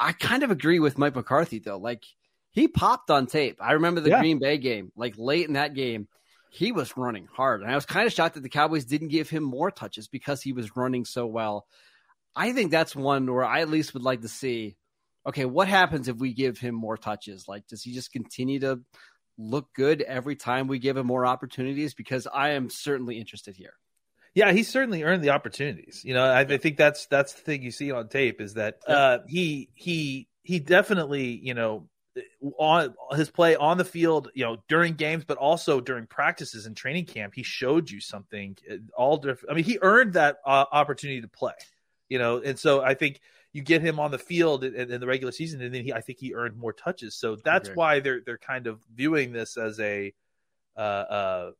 I 0.00 0.12
kind 0.12 0.42
of 0.42 0.50
agree 0.50 0.80
with 0.80 0.98
Mike 0.98 1.14
McCarthy 1.14 1.60
though. 1.60 1.78
Like 1.78 2.02
he 2.50 2.68
popped 2.68 3.10
on 3.10 3.26
tape. 3.26 3.58
I 3.60 3.72
remember 3.72 4.00
the 4.00 4.10
Yeah. 4.10 4.20
Green 4.20 4.38
Bay 4.40 4.58
game, 4.58 4.90
like 4.96 5.14
late 5.16 5.46
in 5.46 5.54
that 5.54 5.74
game. 5.74 6.08
He 6.50 6.70
was 6.70 6.96
running 6.96 7.26
hard, 7.32 7.62
and 7.62 7.70
I 7.70 7.74
was 7.74 7.86
kind 7.86 8.06
of 8.06 8.12
shocked 8.12 8.34
that 8.36 8.42
the 8.42 8.48
Cowboys 8.48 8.84
didn't 8.84 9.08
give 9.08 9.28
him 9.28 9.42
more 9.42 9.72
touches 9.72 10.06
because 10.06 10.40
he 10.40 10.52
was 10.52 10.76
running 10.76 11.04
so 11.04 11.26
well. 11.26 11.66
I 12.36 12.52
think 12.52 12.70
that's 12.70 12.94
one 12.94 13.32
where 13.32 13.44
I 13.44 13.60
at 13.60 13.68
least 13.68 13.94
would 13.94 14.04
like 14.04 14.20
to 14.22 14.28
see. 14.28 14.76
Okay, 15.26 15.44
what 15.44 15.68
happens 15.68 16.08
if 16.08 16.16
we 16.16 16.34
give 16.34 16.58
him 16.58 16.74
more 16.74 16.96
touches? 16.96 17.48
Like, 17.48 17.66
does 17.66 17.82
he 17.82 17.92
just 17.92 18.12
continue 18.12 18.60
to 18.60 18.80
look 19.38 19.72
good 19.74 20.02
every 20.02 20.36
time 20.36 20.68
we 20.68 20.78
give 20.78 20.96
him 20.96 21.06
more 21.06 21.26
opportunities? 21.26 21.94
Because 21.94 22.26
I 22.26 22.50
am 22.50 22.68
certainly 22.70 23.18
interested 23.18 23.56
here. 23.56 23.74
Yeah, 24.34 24.52
he 24.52 24.64
certainly 24.64 25.04
earned 25.04 25.22
the 25.22 25.30
opportunities. 25.30 26.02
You 26.04 26.14
know, 26.14 26.24
I, 26.24 26.40
I 26.40 26.58
think 26.58 26.76
that's 26.76 27.06
that's 27.06 27.34
the 27.34 27.40
thing 27.40 27.62
you 27.62 27.70
see 27.70 27.92
on 27.92 28.08
tape 28.08 28.40
is 28.40 28.54
that 28.54 28.78
uh, 28.86 29.18
he 29.28 29.68
he 29.74 30.28
he 30.42 30.58
definitely 30.58 31.38
you 31.42 31.54
know 31.54 31.88
on 32.58 32.94
his 33.12 33.30
play 33.30 33.56
on 33.56 33.78
the 33.78 33.84
field, 33.84 34.30
you 34.34 34.44
know, 34.44 34.58
during 34.68 34.94
games, 34.94 35.24
but 35.24 35.38
also 35.38 35.80
during 35.80 36.06
practices 36.06 36.66
and 36.66 36.76
training 36.76 37.06
camp, 37.06 37.32
he 37.34 37.42
showed 37.42 37.90
you 37.90 38.00
something. 38.00 38.56
uh, 38.70 38.76
All 38.96 39.16
different. 39.16 39.52
I 39.52 39.54
mean, 39.54 39.64
he 39.64 39.78
earned 39.80 40.14
that 40.14 40.38
uh, 40.44 40.64
opportunity 40.70 41.20
to 41.20 41.28
play. 41.28 41.54
You 42.08 42.18
know, 42.18 42.42
and 42.44 42.58
so 42.58 42.82
I 42.82 42.94
think 42.94 43.20
you 43.54 43.62
get 43.62 43.80
him 43.80 43.98
on 44.00 44.10
the 44.10 44.18
field 44.18 44.64
in, 44.64 44.90
in 44.90 45.00
the 45.00 45.06
regular 45.06 45.32
season, 45.32 45.62
and 45.62 45.72
then 45.72 45.84
he, 45.84 45.92
I 45.92 46.00
think 46.00 46.18
he 46.18 46.34
earned 46.34 46.58
more 46.58 46.72
touches. 46.72 47.14
So 47.14 47.36
that's 47.36 47.68
Agree. 47.68 47.76
why 47.76 48.00
they're 48.00 48.20
they're 48.26 48.36
kind 48.36 48.66
of 48.66 48.80
viewing 48.92 49.32
this 49.32 49.56
as 49.56 49.80
a 49.80 50.12
uh, 50.76 50.80
uh, 50.80 51.50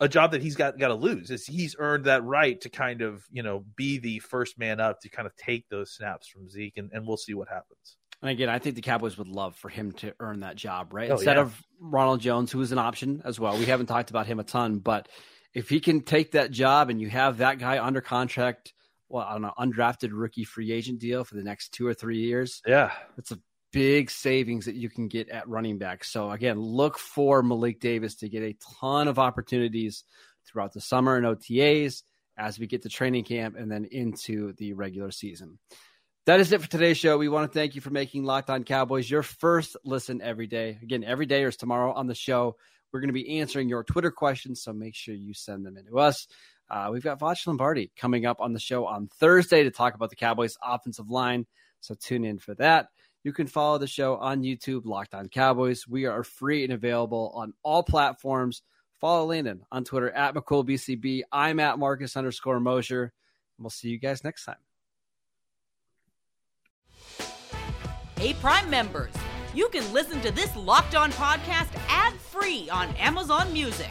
a 0.00 0.08
job 0.08 0.32
that 0.32 0.42
he's 0.42 0.56
got 0.56 0.78
got 0.78 0.88
to 0.88 0.94
lose. 0.94 1.30
Is 1.30 1.46
he's 1.46 1.76
earned 1.78 2.06
that 2.06 2.24
right 2.24 2.60
to 2.62 2.70
kind 2.70 3.02
of 3.02 3.24
you 3.30 3.42
know 3.42 3.64
be 3.76 3.98
the 3.98 4.18
first 4.20 4.58
man 4.58 4.80
up 4.80 5.00
to 5.02 5.10
kind 5.10 5.26
of 5.26 5.36
take 5.36 5.68
those 5.68 5.92
snaps 5.92 6.26
from 6.26 6.48
Zeke, 6.48 6.78
and, 6.78 6.90
and 6.92 7.06
we'll 7.06 7.18
see 7.18 7.34
what 7.34 7.48
happens. 7.48 7.98
And 8.22 8.30
again, 8.30 8.48
I 8.48 8.58
think 8.58 8.74
the 8.74 8.82
Cowboys 8.82 9.18
would 9.18 9.28
love 9.28 9.54
for 9.54 9.68
him 9.68 9.92
to 9.92 10.14
earn 10.18 10.40
that 10.40 10.56
job, 10.56 10.94
right? 10.94 11.10
Oh, 11.10 11.14
Instead 11.14 11.36
yeah. 11.36 11.42
of 11.42 11.62
Ronald 11.78 12.20
Jones, 12.20 12.50
who 12.50 12.62
is 12.62 12.72
an 12.72 12.78
option 12.78 13.20
as 13.24 13.38
well. 13.38 13.58
We 13.58 13.66
haven't 13.66 13.86
talked 13.86 14.08
about 14.08 14.26
him 14.26 14.40
a 14.40 14.44
ton, 14.44 14.78
but 14.78 15.08
if 15.52 15.68
he 15.68 15.78
can 15.78 16.00
take 16.00 16.32
that 16.32 16.50
job 16.50 16.88
and 16.88 17.02
you 17.02 17.10
have 17.10 17.38
that 17.38 17.58
guy 17.58 17.84
under 17.84 18.00
contract, 18.00 18.73
well, 19.08 19.26
I 19.26 19.32
don't 19.32 19.42
know, 19.42 19.52
undrafted 19.58 20.10
rookie 20.12 20.44
free 20.44 20.72
agent 20.72 20.98
deal 20.98 21.24
for 21.24 21.34
the 21.34 21.42
next 21.42 21.70
two 21.70 21.86
or 21.86 21.94
three 21.94 22.20
years, 22.20 22.62
Yeah, 22.66 22.92
that's 23.16 23.32
a 23.32 23.38
big 23.72 24.10
savings 24.10 24.66
that 24.66 24.76
you 24.76 24.88
can 24.88 25.08
get 25.08 25.28
at 25.28 25.48
running 25.48 25.78
back. 25.78 26.04
So 26.04 26.30
again, 26.30 26.60
look 26.60 26.98
for 26.98 27.42
Malik 27.42 27.80
Davis 27.80 28.14
to 28.16 28.28
get 28.28 28.42
a 28.42 28.56
ton 28.80 29.08
of 29.08 29.18
opportunities 29.18 30.04
throughout 30.46 30.72
the 30.72 30.80
summer 30.80 31.16
and 31.16 31.26
OTAs 31.26 32.02
as 32.36 32.58
we 32.58 32.66
get 32.66 32.82
to 32.82 32.88
training 32.88 33.24
camp 33.24 33.56
and 33.56 33.70
then 33.70 33.84
into 33.84 34.52
the 34.54 34.74
regular 34.74 35.10
season. 35.10 35.58
That 36.26 36.40
is 36.40 36.52
it 36.52 36.62
for 36.62 36.70
today's 36.70 36.96
show. 36.96 37.18
We 37.18 37.28
want 37.28 37.52
to 37.52 37.58
thank 37.58 37.74
you 37.74 37.80
for 37.80 37.90
making 37.90 38.24
Locked 38.24 38.48
On 38.48 38.64
Cowboys 38.64 39.10
your 39.10 39.22
first 39.22 39.76
listen 39.84 40.22
every 40.22 40.46
day. 40.46 40.78
Again, 40.82 41.04
every 41.04 41.26
day 41.26 41.44
or 41.44 41.50
tomorrow 41.50 41.92
on 41.92 42.06
the 42.06 42.14
show. 42.14 42.56
We're 42.92 43.00
going 43.00 43.08
to 43.08 43.12
be 43.12 43.40
answering 43.40 43.68
your 43.68 43.82
Twitter 43.82 44.12
questions, 44.12 44.62
so 44.62 44.72
make 44.72 44.94
sure 44.94 45.14
you 45.14 45.34
send 45.34 45.66
them 45.66 45.76
in 45.76 45.84
to 45.86 45.98
us. 45.98 46.28
Uh, 46.70 46.88
we've 46.92 47.04
got 47.04 47.20
Vach 47.20 47.46
Lombardi 47.46 47.90
coming 47.96 48.26
up 48.26 48.40
on 48.40 48.52
the 48.52 48.60
show 48.60 48.86
on 48.86 49.08
Thursday 49.18 49.64
to 49.64 49.70
talk 49.70 49.94
about 49.94 50.10
the 50.10 50.16
Cowboys' 50.16 50.56
offensive 50.62 51.10
line, 51.10 51.46
so 51.80 51.94
tune 51.94 52.24
in 52.24 52.38
for 52.38 52.54
that. 52.54 52.88
You 53.22 53.32
can 53.32 53.46
follow 53.46 53.78
the 53.78 53.86
show 53.86 54.16
on 54.16 54.42
YouTube, 54.42 54.84
Locked 54.84 55.14
On 55.14 55.28
Cowboys. 55.28 55.88
We 55.88 56.04
are 56.04 56.22
free 56.22 56.62
and 56.62 56.72
available 56.72 57.32
on 57.34 57.54
all 57.62 57.82
platforms. 57.82 58.62
Follow 59.00 59.26
Landon 59.26 59.62
on 59.72 59.84
Twitter 59.84 60.10
at 60.10 60.34
McCoolBCB. 60.34 61.22
I'm 61.32 61.58
at 61.58 61.78
Marcus 61.78 62.16
underscore 62.16 62.60
Mosher. 62.60 63.12
We'll 63.58 63.70
see 63.70 63.88
you 63.88 63.98
guys 63.98 64.24
next 64.24 64.44
time. 64.44 64.56
Hey, 68.16 68.34
Prime 68.34 68.70
members, 68.70 69.12
you 69.54 69.68
can 69.68 69.90
listen 69.92 70.20
to 70.22 70.30
this 70.30 70.54
Locked 70.56 70.94
On 70.94 71.10
podcast 71.12 71.68
ad 71.88 72.14
free 72.14 72.68
on 72.70 72.88
Amazon 72.96 73.52
Music. 73.52 73.90